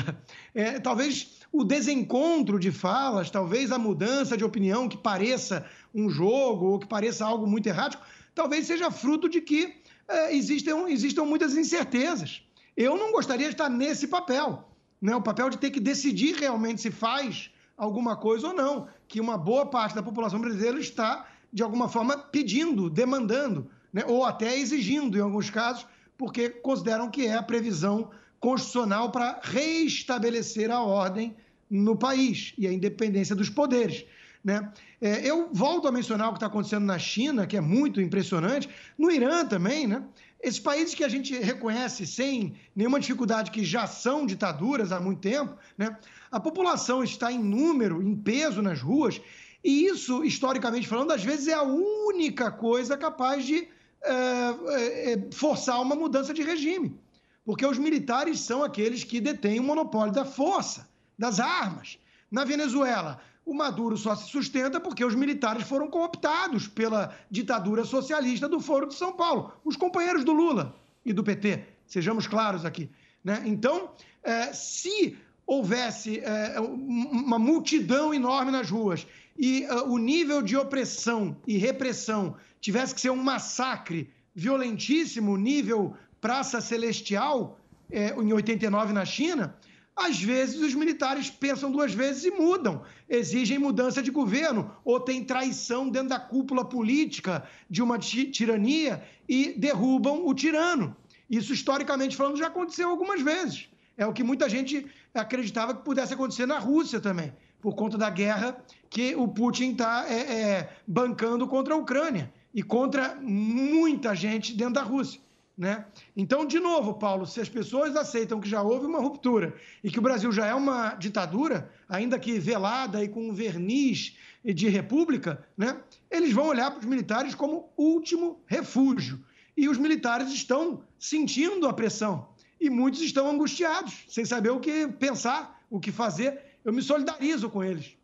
[0.54, 6.66] É, talvez o desencontro de falas, talvez a mudança de opinião que pareça um jogo
[6.66, 9.74] ou que pareça algo muito errático, talvez seja fruto de que
[10.06, 12.42] é, existam, existam muitas incertezas.
[12.76, 14.68] Eu não gostaria de estar nesse papel,
[15.00, 15.14] né?
[15.16, 17.50] o papel de ter que decidir realmente se faz
[17.82, 22.16] alguma coisa ou não, que uma boa parte da população brasileira está, de alguma forma,
[22.16, 24.04] pedindo, demandando, né?
[24.06, 25.84] ou até exigindo, em alguns casos,
[26.16, 31.34] porque consideram que é a previsão constitucional para reestabelecer a ordem
[31.68, 34.04] no país e a independência dos poderes.
[34.44, 34.72] Né?
[35.00, 38.68] É, eu volto a mencionar o que está acontecendo na China, que é muito impressionante,
[38.96, 40.04] no Irã também, né?
[40.42, 45.20] Esses países que a gente reconhece sem nenhuma dificuldade que já são ditaduras há muito
[45.20, 45.96] tempo, né?
[46.30, 49.20] A população está em número, em peso nas ruas,
[49.62, 53.68] e isso, historicamente falando, às vezes é a única coisa capaz de
[54.02, 56.98] é, é, forçar uma mudança de regime.
[57.44, 61.98] Porque os militares são aqueles que detêm o monopólio da força, das armas.
[62.30, 68.48] Na Venezuela, o Maduro só se sustenta porque os militares foram cooptados pela ditadura socialista
[68.48, 70.74] do Foro de São Paulo, os companheiros do Lula
[71.04, 72.88] e do PT, sejamos claros aqui.
[73.24, 73.42] Né?
[73.46, 73.90] Então,
[74.22, 81.36] é, se houvesse é, uma multidão enorme nas ruas e uh, o nível de opressão
[81.46, 87.58] e repressão tivesse que ser um massacre violentíssimo, nível Praça Celestial,
[87.90, 89.56] é, em 89 na China,
[89.96, 95.22] às vezes os militares pensam duas vezes e mudam, exigem mudança de governo, ou tem
[95.22, 100.96] traição dentro da cúpula política de uma tirania e derrubam o tirano.
[101.28, 103.68] Isso, historicamente falando, já aconteceu algumas vezes.
[103.96, 108.08] É o que muita gente acreditava que pudesse acontecer na Rússia também, por conta da
[108.08, 108.56] guerra
[108.88, 114.74] que o Putin está é, é, bancando contra a Ucrânia e contra muita gente dentro
[114.74, 115.20] da Rússia.
[115.62, 115.84] Né?
[116.16, 119.98] Então, de novo, Paulo, se as pessoas aceitam que já houve uma ruptura e que
[120.00, 125.46] o Brasil já é uma ditadura, ainda que velada e com um verniz de república,
[125.56, 125.80] né?
[126.10, 129.24] eles vão olhar para os militares como último refúgio.
[129.56, 132.26] E os militares estão sentindo a pressão
[132.60, 136.40] e muitos estão angustiados, sem saber o que pensar, o que fazer.
[136.64, 137.96] Eu me solidarizo com eles.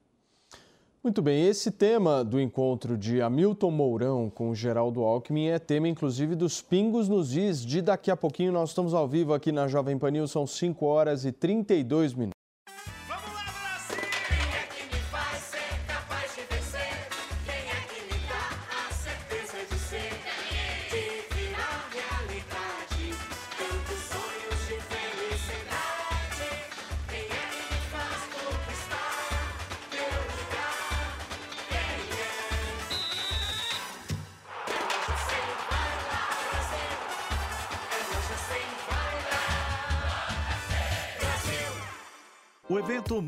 [1.00, 6.34] Muito bem, esse tema do encontro de Hamilton Mourão com Geraldo Alckmin é tema, inclusive,
[6.34, 8.50] dos Pingos nos Is de daqui a pouquinho.
[8.50, 12.37] Nós estamos ao vivo aqui na Jovem Pan News, são 5 horas e 32 minutos.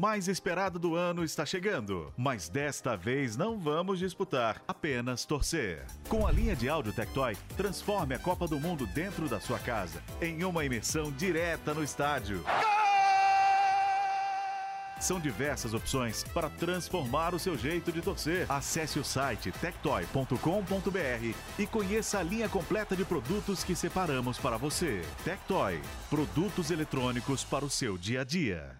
[0.01, 5.85] Mais esperado do ano está chegando, mas desta vez não vamos disputar, apenas torcer.
[6.09, 10.03] Com a linha de áudio Tectoy, transforme a Copa do Mundo dentro da sua casa
[10.23, 12.43] em uma imersão direta no estádio.
[14.99, 18.51] São diversas opções para transformar o seu jeito de torcer.
[18.51, 25.03] Acesse o site tectoy.com.br e conheça a linha completa de produtos que separamos para você.
[25.25, 28.80] Tectoy, produtos eletrônicos para o seu dia a dia.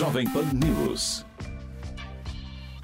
[0.00, 1.26] Jovem Pan News.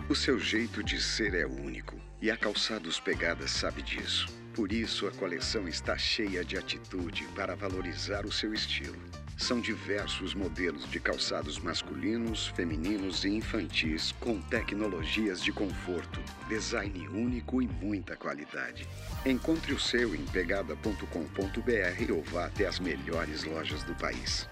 [0.06, 4.26] O seu jeito de ser é único e a Calçados Pegadas sabe disso.
[4.54, 9.00] Por isso, a coleção está cheia de atitude para valorizar o seu estilo.
[9.34, 17.62] São diversos modelos de calçados masculinos, femininos e infantis com tecnologias de conforto, design único
[17.62, 18.86] e muita qualidade.
[19.24, 24.46] Encontre o seu em pegada.com.br ou vá até as melhores lojas do país.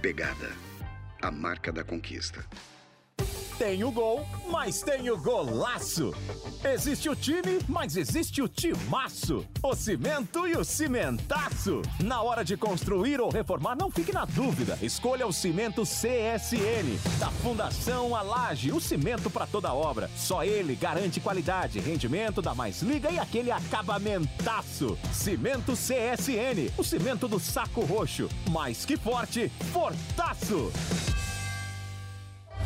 [0.00, 0.52] Pegada,
[1.20, 2.44] a marca da conquista.
[3.58, 6.14] Tem o gol, mas tem o golaço.
[6.62, 9.44] Existe o time, mas existe o timaço.
[9.60, 11.82] O cimento e o cimentaço.
[12.04, 14.78] Na hora de construir ou reformar, não fique na dúvida.
[14.80, 16.96] Escolha o cimento CSN.
[17.18, 20.08] Da Fundação Alage, o cimento para toda obra.
[20.16, 24.96] Só ele garante qualidade, rendimento, dá mais liga e aquele acabamentaço.
[25.12, 28.28] Cimento CSN, o cimento do saco roxo.
[28.50, 30.70] Mais que forte, fortaço.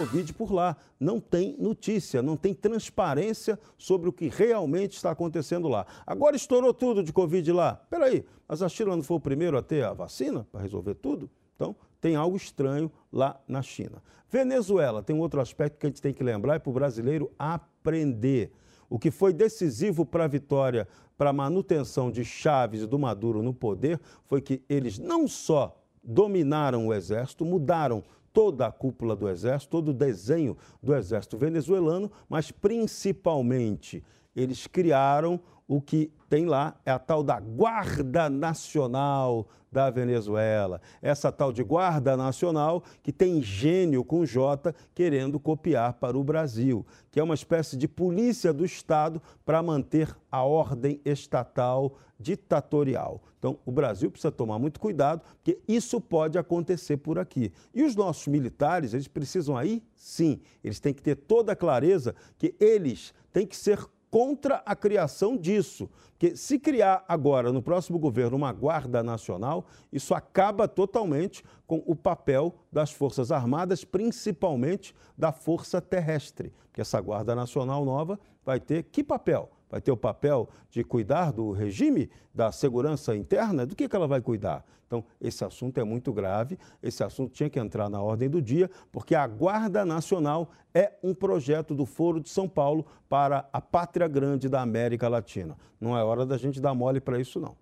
[0.00, 0.76] Covid por lá.
[0.98, 5.86] Não tem notícia, não tem transparência sobre o que realmente está acontecendo lá.
[6.06, 7.74] Agora estourou tudo de Covid lá.
[7.90, 11.28] Peraí, mas a China não foi o primeiro a ter a vacina para resolver tudo?
[11.54, 14.02] Então, tem algo estranho lá na China.
[14.30, 17.30] Venezuela tem um outro aspecto que a gente tem que lembrar, é para o brasileiro
[17.38, 18.52] aprender.
[18.88, 20.88] O que foi decisivo para a vitória,
[21.18, 25.76] para a manutenção de Chaves e do Maduro no poder, foi que eles não só
[26.02, 28.02] dominaram o exército, mudaram
[28.32, 34.02] toda a cúpula do Exército, todo o desenho do Exército venezuelano, mas principalmente
[34.34, 40.80] eles criaram o que tem lá, é a tal da Guarda Nacional da Venezuela.
[41.02, 46.86] Essa tal de Guarda Nacional que tem gênio com J querendo copiar para o Brasil,
[47.10, 53.20] que é uma espécie de polícia do Estado para manter a ordem estatal ditatorial.
[53.36, 57.52] Então, o Brasil precisa tomar muito cuidado, porque isso pode acontecer por aqui.
[57.74, 62.14] E os nossos militares, eles precisam aí, sim, eles têm que ter toda a clareza
[62.38, 65.88] que eles têm que ser contra a criação disso.
[66.10, 71.94] Porque se criar agora, no próximo governo, uma Guarda Nacional, isso acaba totalmente com o
[71.94, 76.52] papel das Forças Armadas, principalmente da Força Terrestre.
[76.66, 79.50] Porque essa Guarda Nacional nova vai ter que papel?
[79.70, 83.64] Vai ter o papel de cuidar do regime, da segurança interna?
[83.64, 84.64] Do que, que ela vai cuidar?
[84.86, 88.68] Então, esse assunto é muito grave, esse assunto tinha que entrar na ordem do dia,
[88.90, 94.08] porque a Guarda Nacional é um projeto do Foro de São Paulo para a pátria
[94.08, 95.56] grande da América Latina.
[95.80, 97.56] Não é hora da gente dar mole para isso, não.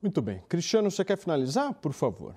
[0.00, 0.42] Muito bem.
[0.48, 2.34] Cristiano, você quer finalizar, por favor?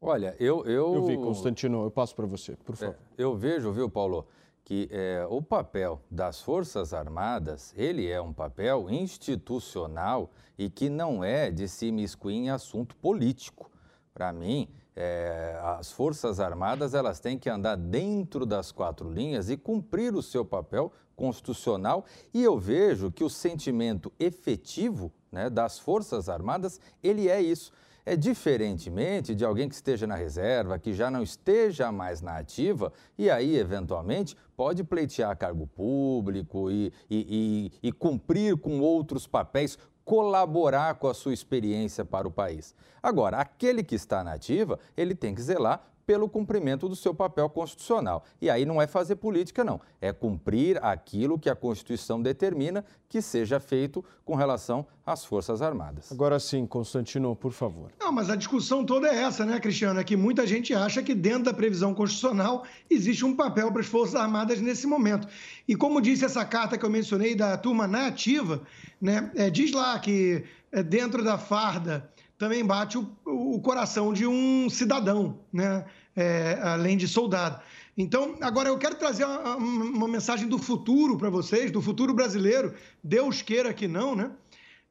[0.00, 0.64] Olha, eu.
[0.64, 2.94] Eu, eu vi, Constantino, eu passo para você, por favor.
[2.94, 4.26] É, eu vejo, viu, Paulo,
[4.66, 11.22] que é, o papel das Forças Armadas, ele é um papel institucional e que não
[11.22, 13.70] é de se imiscuir em assunto político.
[14.12, 19.56] Para mim, é, as Forças Armadas elas têm que andar dentro das quatro linhas e
[19.56, 22.04] cumprir o seu papel constitucional.
[22.34, 27.70] E eu vejo que o sentimento efetivo né, das Forças Armadas ele é isso.
[28.08, 32.92] É diferentemente de alguém que esteja na reserva, que já não esteja mais na ativa
[33.18, 39.76] e aí, eventualmente, pode pleitear cargo público e, e, e, e cumprir com outros papéis
[40.04, 42.76] colaborar com a sua experiência para o país.
[43.02, 47.50] Agora, aquele que está na ativa, ele tem que zelar pelo cumprimento do seu papel
[47.50, 48.24] constitucional.
[48.40, 49.80] E aí não é fazer política, não.
[50.00, 56.12] É cumprir aquilo que a Constituição determina que seja feito com relação às Forças Armadas.
[56.12, 57.90] Agora sim, Constantino, por favor.
[57.98, 59.98] Não, mas a discussão toda é essa, né, Cristiano?
[59.98, 63.88] É que muita gente acha que dentro da previsão constitucional existe um papel para as
[63.88, 65.26] Forças Armadas nesse momento.
[65.66, 68.62] E como disse essa carta que eu mencionei da turma nativa,
[69.00, 72.08] né, é, diz lá que é, dentro da farda
[72.38, 75.84] também bate o, o coração de um cidadão, né?
[76.14, 77.60] É, além de soldado.
[77.96, 82.74] Então, agora eu quero trazer uma, uma mensagem do futuro para vocês, do futuro brasileiro,
[83.04, 84.30] Deus queira que não, né?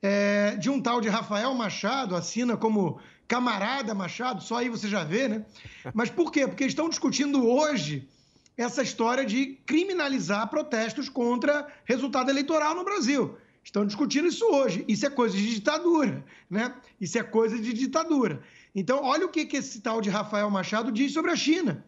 [0.01, 5.03] É, de um tal de Rafael Machado, assina como camarada Machado, só aí você já
[5.03, 5.45] vê, né?
[5.93, 6.47] Mas por quê?
[6.47, 8.07] Porque estão discutindo hoje
[8.57, 13.37] essa história de criminalizar protestos contra resultado eleitoral no Brasil.
[13.65, 14.85] Estão discutindo isso hoje.
[14.87, 16.73] Isso é coisa de ditadura, né?
[17.01, 18.43] Isso é coisa de ditadura.
[18.75, 21.83] Então, olha o que, que esse tal de Rafael Machado diz sobre a China.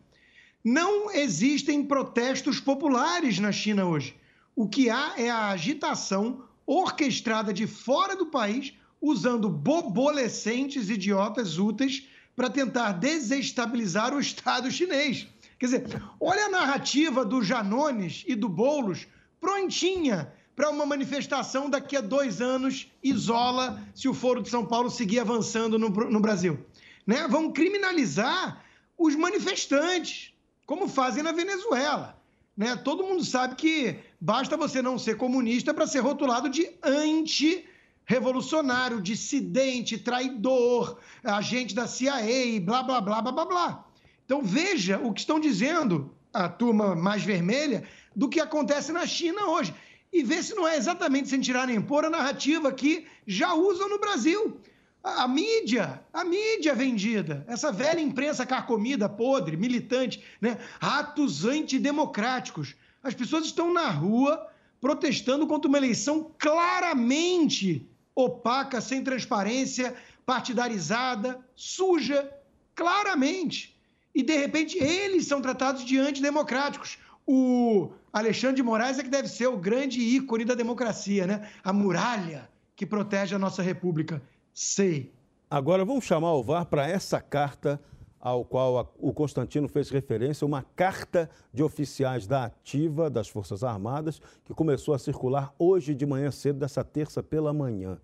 [0.64, 4.18] Não existem protestos populares na China hoje.
[4.56, 12.08] O que há é a agitação orquestrada de fora do país, usando bobolescentes idiotas úteis
[12.36, 15.28] para tentar desestabilizar o Estado chinês.
[15.60, 19.08] Quer dizer, olha a narrativa do Janones e do Boulos
[19.40, 24.90] prontinha para uma manifestação daqui a dois anos isola se o Foro de São Paulo
[24.90, 26.66] seguir avançando no, no Brasil.
[27.06, 27.28] Né?
[27.28, 28.66] Vão criminalizar
[28.98, 30.34] os manifestantes,
[30.66, 32.20] como fazem na Venezuela.
[32.58, 32.76] Né?
[32.76, 40.00] Todo mundo sabe que basta você não ser comunista para ser rotulado de anti-revolucionário, dissidente,
[40.00, 43.86] traidor, agente da CIA, blá, blá, blá, blá, blá, blá.
[44.26, 47.84] Então veja o que estão dizendo a turma mais vermelha
[48.16, 49.72] do que acontece na China hoje
[50.12, 53.90] e ver se não é exatamente sem tirar nem pôr a narrativa que já usam
[53.90, 54.60] no Brasil.
[55.04, 60.58] A, a, mídia, a mídia vendida, essa velha imprensa carcomida, podre, militante, né?
[60.80, 62.76] atos antidemocráticos.
[63.04, 64.48] As pessoas estão na rua
[64.80, 69.96] protestando contra uma eleição claramente opaca, sem transparência,
[70.26, 72.30] partidarizada, suja,
[72.74, 73.78] claramente.
[74.14, 76.98] E, de repente, eles são tratados de antidemocráticos.
[77.26, 81.50] O Alexandre de Moraes é que deve ser o grande ícone da democracia, né?
[81.64, 84.22] A muralha que protege a nossa república.
[84.54, 85.14] Sei.
[85.50, 87.80] Agora vamos chamar o VAR para essa carta
[88.20, 94.22] ao qual o Constantino fez referência, uma carta de oficiais da ativa das Forças Armadas
[94.44, 98.00] que começou a circular hoje de manhã cedo, dessa terça pela manhã.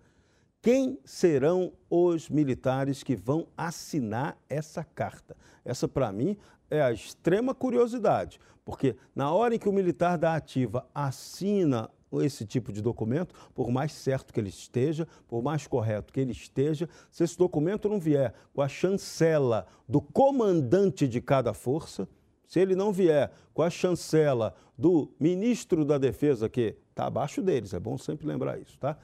[0.62, 5.36] Quem serão os militares que vão assinar essa carta?
[5.62, 6.38] Essa, para mim,
[6.70, 11.90] é a extrema curiosidade, porque na hora em que o militar da ativa assina
[12.22, 16.32] esse tipo de documento, por mais certo que ele esteja, por mais correto que ele
[16.32, 22.08] esteja, se esse documento não vier com a chancela do comandante de cada força,
[22.46, 27.74] se ele não vier com a chancela do ministro da Defesa, que está abaixo deles,
[27.74, 28.96] é bom sempre lembrar isso, tá?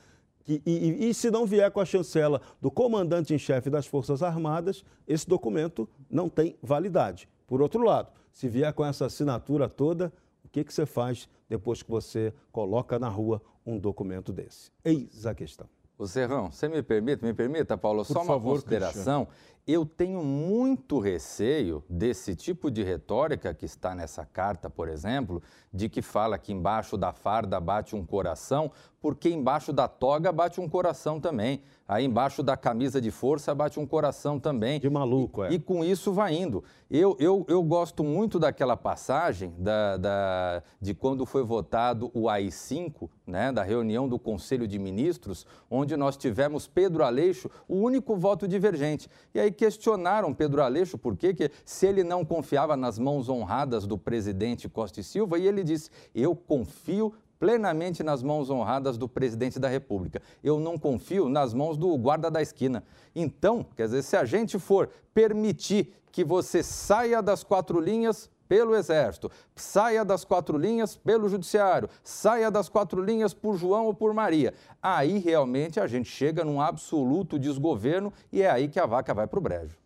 [0.48, 4.20] E, e, e, se não vier com a chancela do comandante em chefe das Forças
[4.22, 7.28] Armadas, esse documento não tem validade.
[7.50, 10.12] Por outro lado, se vier com essa assinatura toda,
[10.44, 14.70] o que, que você faz depois que você coloca na rua um documento desse?
[14.84, 15.68] Eis a questão.
[15.98, 19.26] O Serrão, você me permite, me permita, Paulo, Por só uma favor, consideração.
[19.26, 19.59] Cristiano.
[19.70, 25.40] Eu tenho muito receio desse tipo de retórica que está nessa carta, por exemplo,
[25.72, 30.60] de que fala que embaixo da farda bate um coração, porque embaixo da toga bate
[30.60, 31.62] um coração também.
[31.86, 34.78] Aí embaixo da camisa de força bate um coração também.
[34.78, 35.52] De maluco, é.
[35.52, 36.62] E, com isso vai indo.
[36.90, 43.08] Eu, eu, eu gosto muito daquela passagem da, da, de quando foi votado o AI-5,
[43.26, 48.46] né, da reunião do Conselho de Ministros, onde nós tivemos Pedro Aleixo, o único voto
[48.46, 49.08] divergente.
[49.34, 53.86] E aí questionaram Pedro Aleixo por quê, que se ele não confiava nas mãos honradas
[53.86, 59.06] do presidente Costa e Silva, e ele disse: Eu confio plenamente nas mãos honradas do
[59.06, 60.22] presidente da República.
[60.42, 62.82] Eu não confio nas mãos do guarda da esquina.
[63.14, 68.74] Então, quer dizer, se a gente for permitir que você saia das quatro linhas pelo
[68.74, 74.12] Exército, saia das quatro linhas pelo Judiciário, saia das quatro linhas por João ou por
[74.12, 79.14] Maria, aí realmente a gente chega num absoluto desgoverno e é aí que a vaca
[79.14, 79.76] vai para o brejo.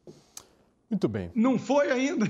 [0.89, 1.31] Muito bem.
[1.35, 2.25] Não foi ainda.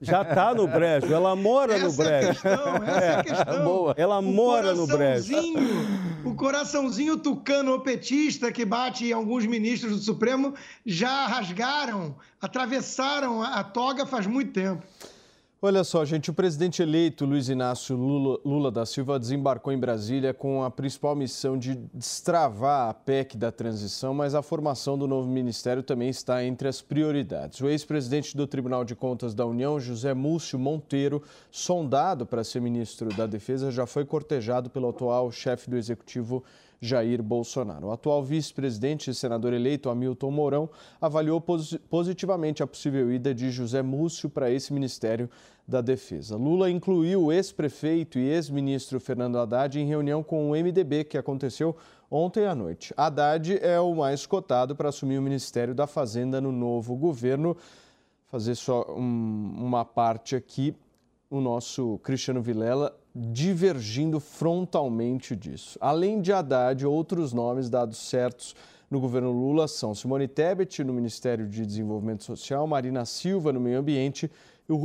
[0.00, 2.26] Já está no brejo, ela mora essa no brejo.
[2.26, 3.64] É a questão, essa é, a questão.
[3.64, 3.94] Boa.
[3.96, 5.34] Ela o mora no brejo.
[6.24, 10.54] O coraçãozinho tucano petista que bate em alguns ministros do Supremo
[10.86, 14.86] já rasgaram, atravessaram a toga faz muito tempo.
[15.62, 20.32] Olha só, gente, o presidente eleito Luiz Inácio Lula, Lula, da Silva desembarcou em Brasília
[20.32, 25.28] com a principal missão de destravar a PEC da transição, mas a formação do novo
[25.28, 27.60] ministério também está entre as prioridades.
[27.60, 33.10] O ex-presidente do Tribunal de Contas da União, José Múcio Monteiro, sondado para ser ministro
[33.10, 36.42] da Defesa, já foi cortejado pelo atual chefe do executivo
[36.80, 37.88] Jair Bolsonaro.
[37.88, 40.70] O atual vice-presidente e senador eleito, Hamilton Mourão,
[41.00, 41.42] avaliou
[41.90, 45.28] positivamente a possível ida de José Múcio para esse ministério
[45.68, 46.36] da Defesa.
[46.36, 51.76] Lula incluiu o ex-prefeito e ex-ministro Fernando Haddad em reunião com o MDB que aconteceu
[52.10, 52.94] ontem à noite.
[52.96, 57.56] Haddad é o mais cotado para assumir o Ministério da Fazenda no novo governo.
[58.30, 60.74] Fazer só um, uma parte aqui,
[61.30, 65.78] o nosso Cristiano Vilela divergindo frontalmente disso.
[65.80, 68.54] Além de Haddad, outros nomes dados certos
[68.90, 73.78] no governo Lula são Simone Tebet, no Ministério de Desenvolvimento Social, Marina Silva, no Meio
[73.78, 74.28] Ambiente,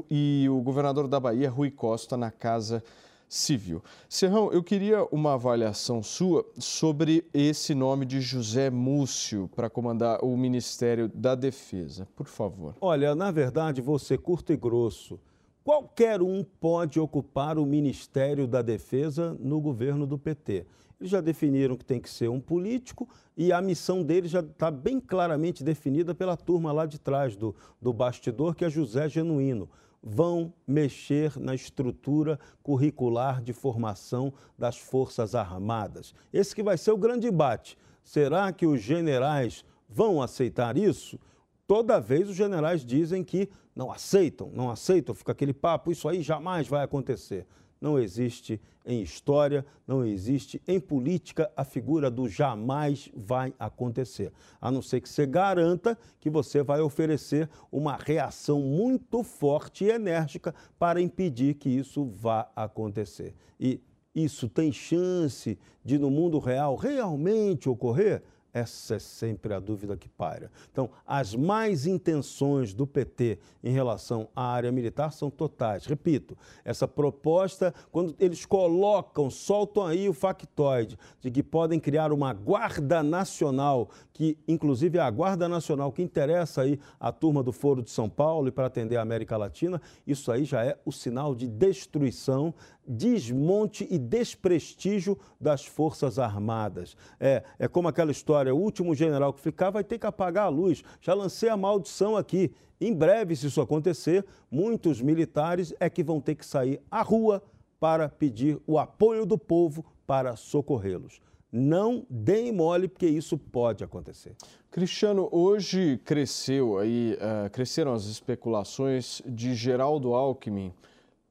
[0.09, 2.83] e o governador da Bahia, Rui Costa, na Casa
[3.27, 3.83] Civil.
[4.07, 10.37] Serrão, eu queria uma avaliação sua sobre esse nome de José Múcio para comandar o
[10.37, 12.75] Ministério da Defesa, por favor.
[12.79, 15.19] Olha, na verdade, vou ser curto e grosso.
[15.65, 20.63] Qualquer um pode ocupar o Ministério da Defesa no governo do PT.
[20.99, 24.69] Eles já definiram que tem que ser um político e a missão dele já está
[24.69, 29.67] bem claramente definida pela turma lá de trás do, do bastidor, que é José Genuíno.
[30.03, 36.13] Vão mexer na estrutura curricular de formação das Forças Armadas.
[36.31, 37.75] Esse que vai ser o grande embate.
[38.03, 41.19] Será que os generais vão aceitar isso?
[41.65, 46.21] Toda vez os generais dizem que não aceitam, não aceitam, fica aquele papo, isso aí
[46.21, 47.45] jamais vai acontecer.
[47.81, 54.31] Não existe em história, não existe em política a figura do jamais vai acontecer.
[54.61, 59.89] A não ser que você garanta que você vai oferecer uma reação muito forte e
[59.89, 63.35] enérgica para impedir que isso vá acontecer.
[63.59, 63.81] E
[64.15, 68.23] isso tem chance de, no mundo real, realmente ocorrer?
[68.55, 70.49] Essa é sempre a dúvida que paira.
[70.71, 75.85] Então, as mais intenções do PT em relação à área militar são totais.
[75.85, 82.31] Repito, essa proposta, quando eles colocam, soltam aí o factoide de que podem criar uma
[82.31, 87.83] Guarda Nacional, que inclusive é a Guarda Nacional que interessa aí a turma do Foro
[87.83, 91.35] de São Paulo e para atender a América Latina, isso aí já é o sinal
[91.35, 92.53] de destruição
[92.87, 96.95] desmonte e desprestígio das Forças Armadas.
[97.19, 100.49] É, é como aquela história, o último general que ficar vai ter que apagar a
[100.49, 100.83] luz.
[101.01, 102.51] Já lancei a maldição aqui.
[102.79, 107.41] Em breve, se isso acontecer, muitos militares é que vão ter que sair à rua
[107.79, 111.19] para pedir o apoio do povo para socorrê-los.
[111.51, 114.35] Não deem mole, porque isso pode acontecer.
[114.69, 120.73] Cristiano, hoje cresceu aí, uh, cresceram as especulações de Geraldo Alckmin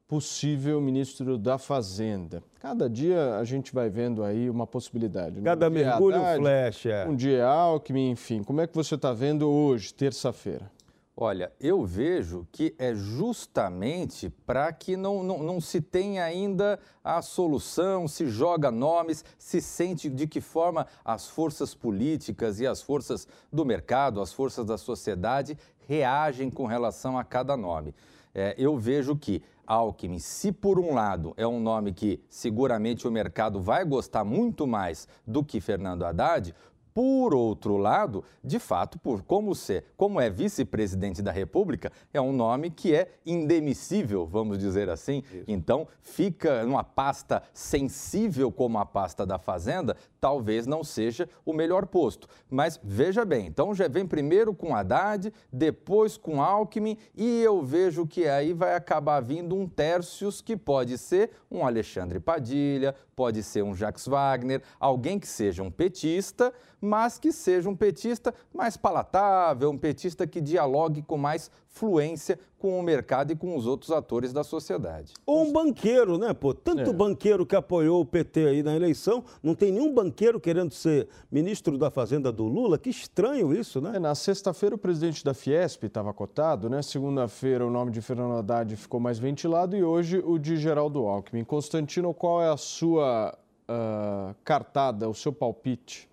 [0.07, 2.43] possível ministro da Fazenda.
[2.59, 5.37] Cada dia a gente vai vendo aí uma possibilidade.
[5.37, 5.43] Né?
[5.43, 6.89] Cada um mergulho Haddad, flecha.
[6.89, 7.07] É.
[7.07, 8.43] Um dia Alckmin, enfim.
[8.43, 10.71] Como é que você está vendo hoje, terça-feira?
[11.17, 17.21] Olha, eu vejo que é justamente para que não, não, não, se tenha ainda a
[17.21, 23.25] solução, se joga nomes, se sente de que forma as forças políticas e as forças
[23.49, 27.95] do mercado, as forças da sociedade reagem com relação a cada nome.
[28.33, 33.11] É, eu vejo que Alckmin, se por um lado é um nome que seguramente o
[33.11, 36.53] mercado vai gostar muito mais do que Fernando Haddad,
[36.95, 42.31] por outro lado, de fato, por como ser, como é vice-presidente da República, é um
[42.31, 45.21] nome que é indemissível, vamos dizer assim.
[45.29, 45.43] Isso.
[45.45, 51.85] Então, fica numa pasta sensível como a pasta da Fazenda, talvez não seja o melhor
[51.85, 52.29] posto.
[52.49, 58.07] Mas veja bem, então já vem primeiro com Haddad, depois com Alckmin, e eu vejo
[58.07, 63.63] que aí vai acabar vindo um Tércios que pode ser um Alexandre Padilha, pode ser
[63.63, 66.53] um Jacques Wagner, alguém que seja um petista,
[66.85, 72.79] mas que seja um petista mais palatável, um petista que dialogue com mais fluência com
[72.79, 75.13] o mercado e com os outros atores da sociedade.
[75.25, 76.53] Ou um banqueiro, né, pô?
[76.53, 76.93] Tanto é.
[76.93, 81.77] banqueiro que apoiou o PT aí na eleição, não tem nenhum banqueiro querendo ser ministro
[81.77, 82.77] da Fazenda do Lula.
[82.77, 83.97] Que estranho isso, né?
[83.97, 86.81] É, na sexta-feira o presidente da Fiesp estava cotado, né?
[86.81, 91.43] Segunda-feira o nome de Fernando Haddad ficou mais ventilado e hoje o de Geraldo Alckmin.
[91.43, 93.37] Constantino, qual é a sua
[93.69, 96.09] uh, cartada, o seu palpite?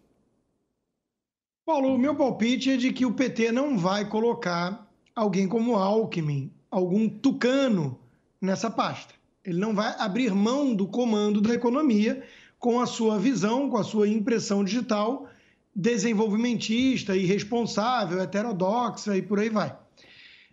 [1.65, 6.51] Paulo, o meu palpite é de que o PT não vai colocar alguém como Alckmin,
[6.69, 7.97] algum tucano
[8.41, 9.15] nessa pasta.
[9.45, 12.25] Ele não vai abrir mão do comando da economia
[12.59, 15.29] com a sua visão, com a sua impressão digital
[15.75, 19.75] desenvolvimentista, irresponsável, heterodoxa e por aí vai.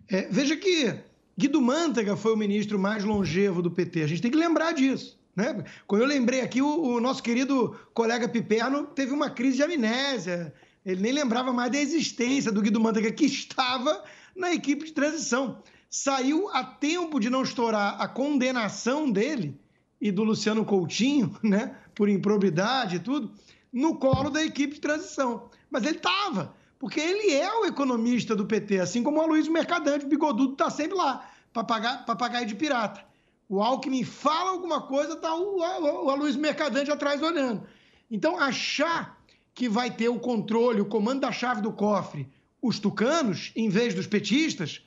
[0.08, 0.94] É, veja que
[1.36, 4.04] Guido Mantega foi o ministro mais longevo do PT.
[4.04, 5.20] A gente tem que lembrar disso.
[5.36, 5.64] Né?
[5.88, 10.54] Quando eu lembrei aqui, o, o nosso querido colega Piperno teve uma crise de amnésia.
[10.86, 14.04] Ele nem lembrava mais da existência do Guido Mantega, que estava
[14.36, 15.62] na equipe de transição.
[15.90, 19.60] Saiu a tempo de não estourar a condenação dele
[20.00, 23.32] e do Luciano Coutinho, né, por improbidade e tudo,
[23.72, 25.50] no colo da equipe de transição.
[25.70, 30.06] Mas ele estava, porque ele é o economista do PT, assim como o Aloysio Mercadante,
[30.06, 33.04] o bigodudo está sempre lá, papagaio de pirata.
[33.50, 37.64] O Alckmin fala alguma coisa, tá o, o, o Aloysio Mercadante atrás olhando.
[38.10, 39.19] Então, achar
[39.60, 42.26] que vai ter o controle, o comando da chave do cofre,
[42.62, 44.82] os tucanos, em vez dos petistas,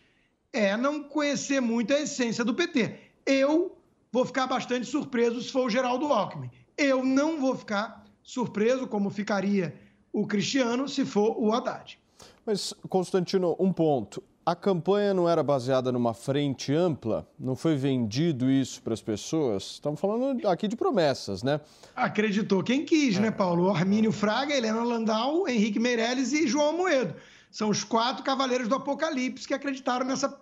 [0.50, 2.98] é não conhecer muito a essência do PT.
[3.26, 3.76] Eu
[4.10, 6.50] vou ficar bastante surpreso se for o Geraldo Alckmin.
[6.74, 9.78] Eu não vou ficar surpreso, como ficaria
[10.10, 11.98] o Cristiano, se for o Haddad.
[12.46, 14.22] Mas, Constantino, um ponto.
[14.44, 17.28] A campanha não era baseada numa frente ampla?
[17.38, 19.74] Não foi vendido isso para as pessoas?
[19.74, 21.60] Estamos falando aqui de promessas, né?
[21.94, 23.70] Acreditou quem quis, né, Paulo?
[23.70, 27.14] Armínio Fraga, Helena Landau, Henrique Meirelles e João Moedo.
[27.52, 30.36] São os quatro cavaleiros do Apocalipse que acreditaram nessa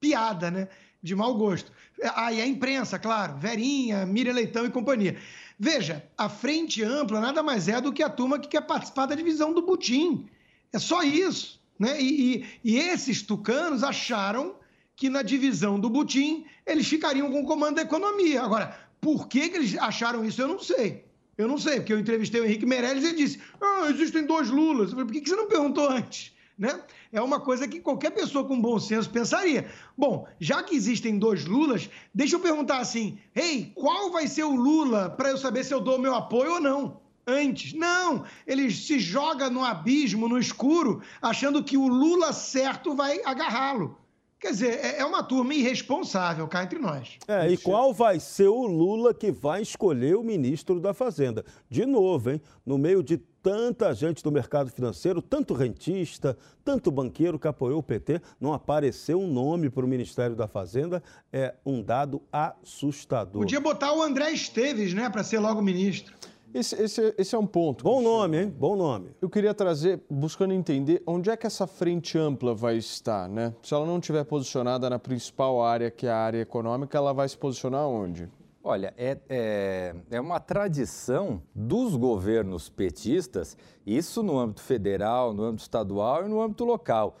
[0.00, 0.68] piada, né?
[1.02, 1.70] De mau gosto.
[2.16, 5.18] Ah, e a imprensa, claro, Verinha, Miriam Leitão e companhia.
[5.58, 9.14] Veja, a frente ampla nada mais é do que a turma que quer participar da
[9.14, 10.26] divisão do Butim.
[10.72, 11.62] É só isso.
[11.78, 12.00] Né?
[12.00, 14.56] E, e, e esses tucanos acharam
[14.96, 18.42] que na divisão do Butim eles ficariam com o comando da economia.
[18.42, 20.40] Agora, por que, que eles acharam isso?
[20.40, 21.04] Eu não sei.
[21.36, 24.48] Eu não sei, porque eu entrevistei o Henrique Meirelles e ele disse: ah, existem dois
[24.50, 24.90] Lulas.
[24.90, 26.32] Eu falei, por que, que você não perguntou antes?
[26.56, 26.80] Né?
[27.12, 29.68] É uma coisa que qualquer pessoa com bom senso pensaria.
[29.98, 34.54] Bom, já que existem dois Lulas, deixa eu perguntar assim: ei, qual vai ser o
[34.54, 37.03] Lula para eu saber se eu dou meu apoio ou não?
[37.26, 37.72] Antes.
[37.72, 38.24] Não!
[38.46, 43.98] Ele se joga no abismo, no escuro, achando que o Lula certo vai agarrá-lo.
[44.44, 47.18] Quer dizer, é, é uma turma irresponsável cá entre nós.
[47.26, 51.42] É, e qual vai ser o Lula que vai escolher o ministro da Fazenda?
[51.70, 52.42] De novo, hein?
[52.66, 57.82] No meio de tanta gente do mercado financeiro, tanto rentista, tanto banqueiro que apoiou o
[57.82, 61.02] PT, não apareceu um nome para o Ministério da Fazenda.
[61.32, 63.40] É um dado assustador.
[63.40, 66.14] Podia botar o André Esteves, né, para ser logo ministro.
[66.54, 67.82] Esse, esse, esse é um ponto.
[67.82, 68.48] Bom nome, hein?
[68.48, 69.10] Bom nome.
[69.20, 73.52] Eu queria trazer, buscando entender onde é que essa frente ampla vai estar, né?
[73.60, 77.28] Se ela não estiver posicionada na principal área, que é a área econômica, ela vai
[77.28, 78.30] se posicionar onde?
[78.62, 85.62] Olha, é, é, é, uma tradição dos governos petistas, isso no âmbito federal, no âmbito
[85.62, 87.16] estadual e no âmbito local,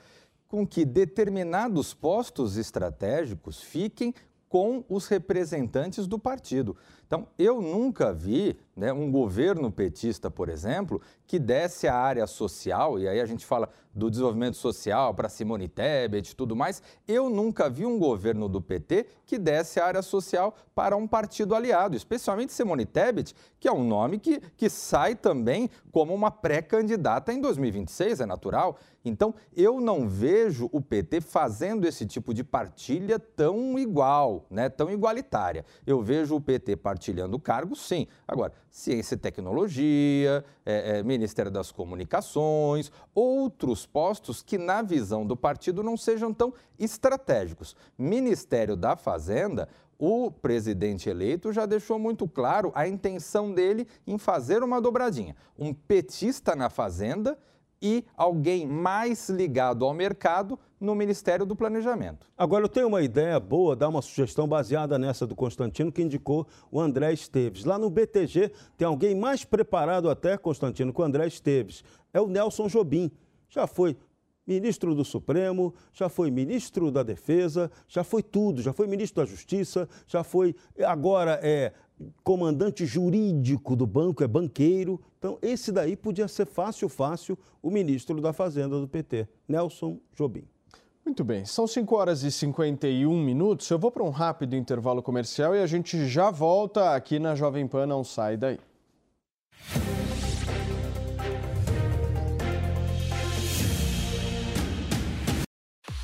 [0.46, 4.14] com que determinados postos estratégicos fiquem
[4.54, 6.76] com os representantes do partido.
[7.06, 12.98] Então, eu nunca vi né, um governo petista, por exemplo, que desse a área social,
[12.98, 17.30] e aí a gente fala do desenvolvimento social para Simone Tebet e tudo mais, eu
[17.30, 21.96] nunca vi um governo do PT que desse a área social para um partido aliado,
[21.96, 27.40] especialmente Simone Tebet, que é um nome que, que sai também como uma pré-candidata em
[27.40, 28.76] 2026, é natural.
[29.04, 34.90] Então, eu não vejo o PT fazendo esse tipo de partilha tão igual, né, tão
[34.90, 35.64] igualitária.
[35.86, 38.06] Eu vejo o PT partilhando cargos, sim.
[38.26, 45.36] Agora, ciência e tecnologia, é, é, Ministério das Comunicações, outros postos que, na visão do
[45.36, 47.74] partido, não sejam tão estratégicos.
[47.98, 49.68] Ministério da Fazenda,
[49.98, 55.34] o presidente eleito já deixou muito claro a intenção dele em fazer uma dobradinha.
[55.58, 57.36] Um petista na Fazenda
[57.82, 62.26] e alguém mais ligado ao mercado no Ministério do Planejamento.
[62.36, 66.46] Agora, eu tenho uma ideia boa, dar uma sugestão baseada nessa do Constantino, que indicou
[66.70, 67.64] o André Esteves.
[67.64, 71.82] Lá no BTG tem alguém mais preparado até, Constantino, que o André Esteves.
[72.12, 73.10] É o Nelson Jobim.
[73.48, 73.96] Já foi
[74.46, 79.30] ministro do Supremo, já foi ministro da Defesa, já foi tudo, já foi ministro da
[79.30, 80.54] Justiça, já foi.
[80.84, 81.72] Agora é
[82.22, 85.00] comandante jurídico do banco, é banqueiro.
[85.18, 90.44] Então, esse daí podia ser fácil, fácil o ministro da Fazenda do PT, Nelson Jobim.
[91.04, 93.68] Muito bem, são 5 horas e 51 minutos.
[93.68, 97.68] Eu vou para um rápido intervalo comercial e a gente já volta aqui na Jovem
[97.68, 98.58] Pan, não sai daí.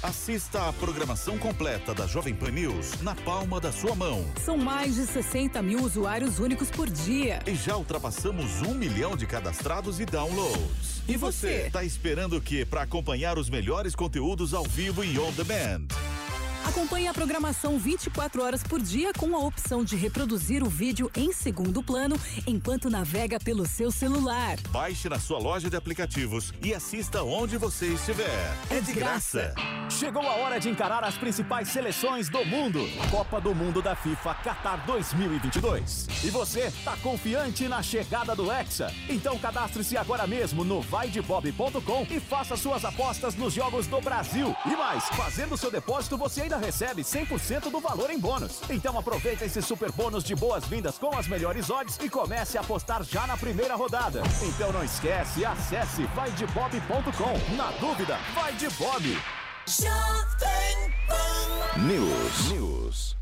[0.02, 4.24] Assista a programação completa da Jovem Pan News na palma da sua mão.
[4.42, 7.40] São mais de 60 mil usuários únicos por dia.
[7.46, 11.02] E já ultrapassamos um milhão de cadastrados e downloads.
[11.06, 11.66] E você?
[11.66, 15.86] Está esperando o que para acompanhar os melhores conteúdos ao vivo e on demand?
[16.64, 21.32] Acompanhe a programação 24 horas por dia com a opção de reproduzir o vídeo em
[21.32, 24.58] segundo plano enquanto navega pelo seu celular.
[24.68, 28.54] Baixe na sua loja de aplicativos e assista onde você estiver.
[28.70, 29.54] É de graça.
[29.88, 32.80] Chegou a hora de encarar as principais seleções do mundo.
[33.10, 36.06] Copa do Mundo da FIFA Qatar 2022.
[36.22, 38.94] E você tá confiante na chegada do Hexa?
[39.08, 44.54] Então cadastre-se agora mesmo no vaidebob.com e faça suas apostas nos jogos do Brasil.
[44.66, 48.60] E mais, fazendo seu depósito você ainda recebe 100% do valor em bônus.
[48.68, 53.04] Então aproveita esse super bônus de boas-vindas com as melhores odds e comece a apostar
[53.04, 54.22] já na primeira rodada.
[54.42, 57.56] Então não esquece, acesse vaidebob.com.
[57.56, 59.16] Na dúvida, vai de Bob.
[61.76, 62.50] News.
[62.50, 63.19] News.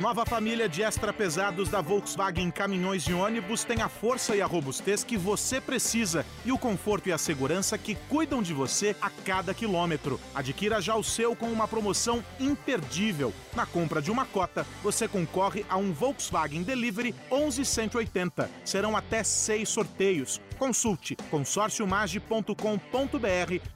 [0.00, 4.46] Nova família de extra pesados da Volkswagen Caminhões e Ônibus tem a força e a
[4.46, 9.10] robustez que você precisa e o conforto e a segurança que cuidam de você a
[9.10, 10.18] cada quilômetro.
[10.34, 13.30] Adquira já o seu com uma promoção imperdível.
[13.54, 18.50] Na compra de uma cota, você concorre a um Volkswagen Delivery 11180.
[18.64, 20.40] Serão até seis sorteios.
[20.60, 22.54] Consulte consórciomage.com.br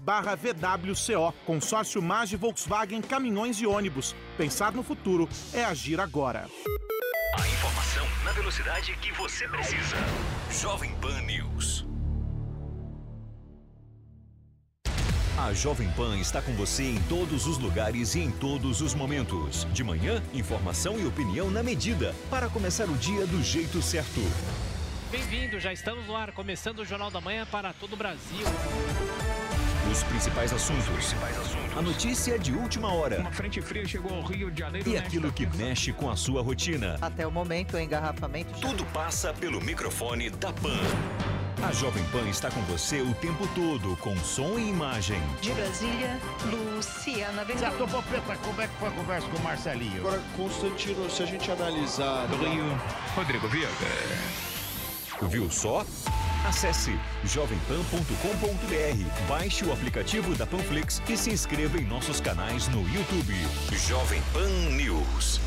[0.01, 1.33] barra VWCO.
[1.47, 4.15] Consórcio Mage Volkswagen Caminhões e Ônibus.
[4.37, 6.47] Pensar no futuro é agir agora.
[7.39, 9.97] A informação na velocidade que você precisa.
[10.61, 11.87] Jovem Pan News.
[15.39, 19.67] A Jovem Pan está com você em todos os lugares e em todos os momentos.
[19.73, 24.21] De manhã, informação e opinião na medida para começar o dia do jeito certo.
[25.15, 28.45] Bem-vindo, já estamos no ar, começando o Jornal da Manhã para todo o Brasil.
[29.89, 31.15] Os principais assuntos.
[31.79, 33.21] A notícia de última hora.
[33.21, 34.91] Uma frente fria chegou ao Rio de Janeiro.
[34.91, 36.99] E aquilo que mexe com a sua rotina.
[37.01, 38.59] Até o momento, o engarrafamento.
[38.61, 40.81] Tudo passa pelo microfone da Pan.
[41.63, 45.23] A Jovem Pan está com você o tempo todo, com som e imagem.
[45.41, 46.19] De Brasília,
[46.51, 47.71] Luciana Ventura.
[47.71, 50.01] Certo, Popeta, como é que foi a conversa com o Marcelinho?
[50.01, 52.27] Agora, Constantino, se a gente analisar...
[52.27, 52.65] Do Rio,
[53.15, 54.54] Rodrigo Viega.
[55.23, 55.85] Viu só?
[56.47, 63.35] Acesse jovempan.com.br, baixe o aplicativo da Panflix e se inscreva em nossos canais no YouTube.
[63.73, 65.41] Jovem Pan News.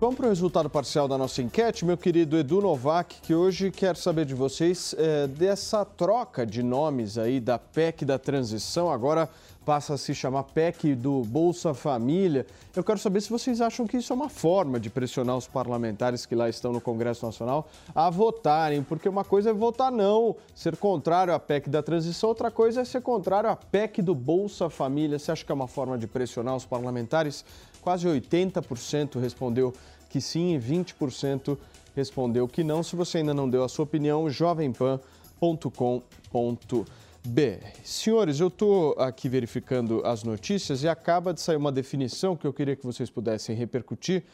[0.00, 3.96] Vamos para o resultado parcial da nossa enquete, meu querido Edu Novak, que hoje quer
[3.96, 9.30] saber de vocês é, dessa troca de nomes aí da PEC da transição, agora
[9.64, 12.46] passa a se chamar PEC do Bolsa Família.
[12.76, 16.26] Eu quero saber se vocês acham que isso é uma forma de pressionar os parlamentares
[16.26, 20.76] que lá estão no Congresso Nacional a votarem, porque uma coisa é votar não, ser
[20.76, 25.18] contrário à PEC da transição, outra coisa é ser contrário à PEC do Bolsa Família.
[25.18, 27.44] Você acha que é uma forma de pressionar os parlamentares?
[27.80, 29.72] Quase 80% respondeu
[30.10, 31.56] que sim e 20%
[31.96, 32.82] respondeu que não.
[32.82, 37.03] Se você ainda não deu a sua opinião, jovempan.com.br.
[37.82, 42.52] Senhores, eu estou aqui verificando as notícias e acaba de sair uma definição que eu
[42.52, 44.24] queria que vocês pudessem repercutir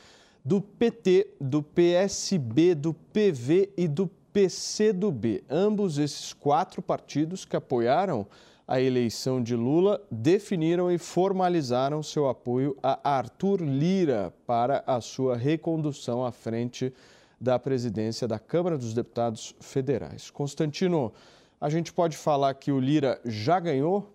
[0.45, 5.45] do PT, do PSB, do PV e do PCdoB.
[5.49, 8.27] Ambos esses quatro partidos que apoiaram
[8.67, 15.37] a eleição de Lula definiram e formalizaram seu apoio a Arthur Lira para a sua
[15.37, 16.93] recondução à frente
[17.41, 20.29] da presidência da Câmara dos Deputados Federais.
[20.31, 21.13] Constantino,
[21.61, 24.11] a gente pode falar que o Lira já ganhou?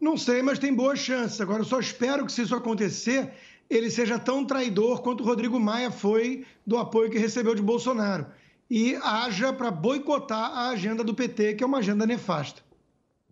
[0.00, 1.40] Não sei, mas tem boas chances.
[1.40, 3.32] Agora, eu só espero que, se isso acontecer,
[3.70, 8.26] ele seja tão traidor quanto o Rodrigo Maia foi do apoio que recebeu de Bolsonaro.
[8.68, 12.62] E haja para boicotar a agenda do PT, que é uma agenda nefasta.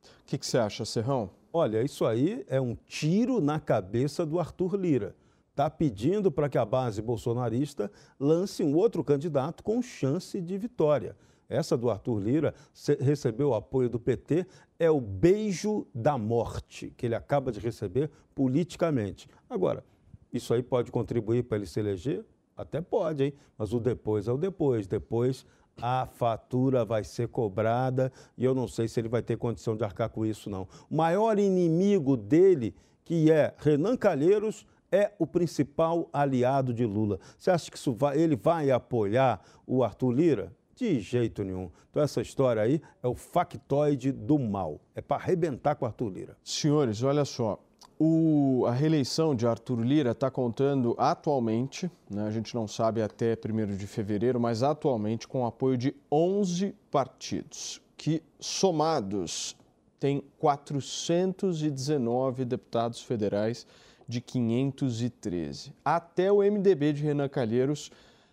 [0.02, 1.30] O que, que você acha, Serrão?
[1.52, 5.16] Olha, isso aí é um tiro na cabeça do Arthur Lira.
[5.50, 11.16] Está pedindo para que a base bolsonarista lance um outro candidato com chance de vitória.
[11.50, 12.54] Essa do Arthur Lira
[13.00, 14.46] recebeu o apoio do PT,
[14.78, 19.28] é o beijo da morte que ele acaba de receber politicamente.
[19.48, 19.84] Agora,
[20.32, 22.24] isso aí pode contribuir para ele se eleger?
[22.56, 23.34] Até pode, hein?
[23.58, 24.86] Mas o depois é o depois.
[24.86, 25.44] Depois
[25.82, 29.82] a fatura vai ser cobrada e eu não sei se ele vai ter condição de
[29.82, 30.68] arcar com isso, não.
[30.90, 32.74] O maior inimigo dele,
[33.04, 37.18] que é Renan Calheiros, é o principal aliado de Lula.
[37.38, 40.59] Você acha que vai, ele vai apoiar o Arthur Lira?
[40.80, 41.70] De jeito nenhum.
[41.90, 44.80] Então essa história aí é o factoide do mal.
[44.94, 46.38] É para arrebentar com Arthur Lira.
[46.42, 47.62] Senhores, olha só.
[47.98, 53.36] O, a reeleição de Arthur Lira está contando atualmente, né, a gente não sabe até
[53.36, 59.54] 1 de fevereiro, mas atualmente com o apoio de 11 partidos, que somados
[59.98, 63.66] têm 419 deputados federais
[64.08, 65.74] de 513.
[65.84, 67.90] Até o MDB de Renan Calheiros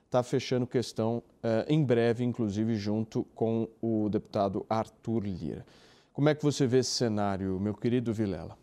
[0.07, 5.65] está fechando questão eh, em breve, inclusive junto com o deputado Arthur Lira.
[6.13, 8.57] Como é que você vê esse cenário, meu querido Vilela?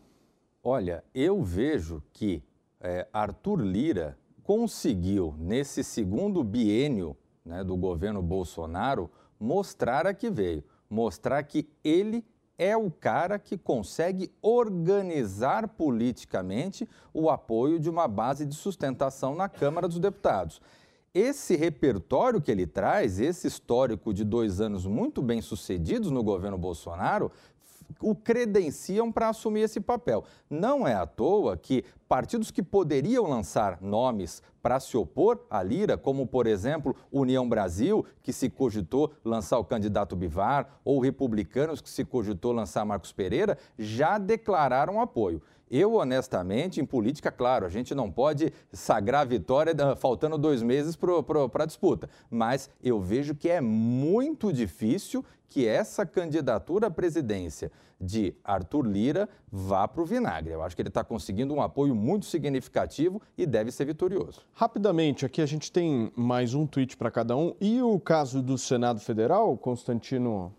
[0.62, 2.42] Olha, eu vejo que
[2.80, 10.64] é, Arthur Lira conseguiu, nesse segundo biênio né, do governo Bolsonaro, mostrar a que veio.
[10.88, 12.24] Mostrar que ele
[12.56, 19.48] é o cara que consegue organizar politicamente o apoio de uma base de sustentação na
[19.48, 20.60] Câmara dos Deputados.
[21.14, 26.58] Esse repertório que ele traz, esse histórico de dois anos muito bem sucedidos no governo
[26.58, 27.30] Bolsonaro,
[28.00, 30.24] o credenciam para assumir esse papel.
[30.50, 35.96] Não é à toa que partidos que poderiam lançar nomes para se opor à Lira,
[35.96, 41.90] como por exemplo União Brasil, que se cogitou lançar o candidato Bivar, ou republicanos que
[41.90, 45.40] se cogitou lançar Marcos Pereira, já declararam apoio.
[45.70, 50.96] Eu, honestamente, em política, claro, a gente não pode sagrar a vitória faltando dois meses
[50.96, 52.08] para a disputa.
[52.30, 59.28] Mas eu vejo que é muito difícil que essa candidatura à presidência de Arthur Lira
[59.50, 60.52] vá para o vinagre.
[60.52, 64.42] Eu acho que ele está conseguindo um apoio muito significativo e deve ser vitorioso.
[64.52, 67.54] Rapidamente, aqui a gente tem mais um tweet para cada um.
[67.60, 70.52] E o caso do Senado Federal, Constantino?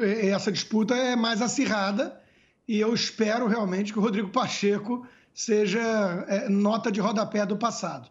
[0.00, 2.20] É, essa disputa é mais acirrada
[2.68, 5.80] e eu espero realmente que o Rodrigo Pacheco seja
[6.28, 8.10] é, nota de rodapé do passado.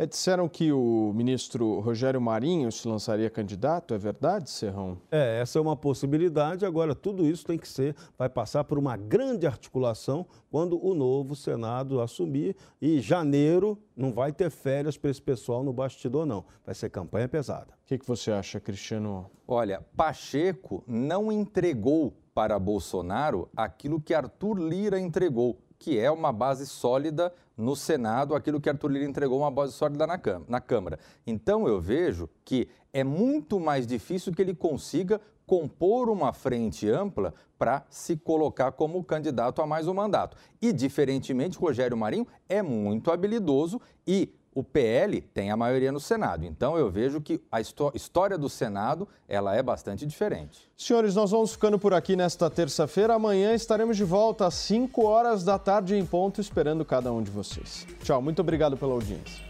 [0.00, 4.96] É, disseram que o ministro Rogério Marinho se lançaria candidato, é verdade, Serrão?
[5.10, 6.64] É, essa é uma possibilidade.
[6.64, 11.36] Agora, tudo isso tem que ser, vai passar por uma grande articulação quando o novo
[11.36, 12.56] Senado assumir.
[12.80, 16.46] E janeiro não vai ter férias para esse pessoal no bastidor, não.
[16.64, 17.74] Vai ser campanha pesada.
[17.84, 19.30] O que, que você acha, Cristiano?
[19.46, 26.66] Olha, Pacheco não entregou para Bolsonaro aquilo que Arthur Lira entregou que é uma base
[26.66, 30.18] sólida no Senado, aquilo que Arthur Lira entregou uma base sólida na,
[30.60, 30.98] Câmara.
[31.26, 37.34] Então eu vejo que é muito mais difícil que ele consiga compor uma frente ampla
[37.58, 40.36] para se colocar como candidato a mais um mandato.
[40.62, 46.44] E, diferentemente, Rogério Marinho é muito habilidoso e o PL tem a maioria no Senado.
[46.44, 50.70] Então eu vejo que a história do Senado ela é bastante diferente.
[50.76, 53.14] Senhores, nós vamos ficando por aqui nesta terça-feira.
[53.14, 57.30] Amanhã estaremos de volta às 5 horas da tarde em ponto, esperando cada um de
[57.30, 57.86] vocês.
[58.02, 59.42] Tchau, muito obrigado pela audiência.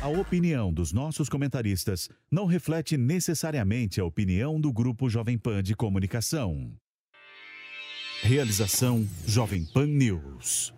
[0.00, 5.74] A opinião dos nossos comentaristas não reflete necessariamente a opinião do Grupo Jovem Pan de
[5.74, 6.72] Comunicação.
[8.22, 10.77] Realização Jovem Pan News.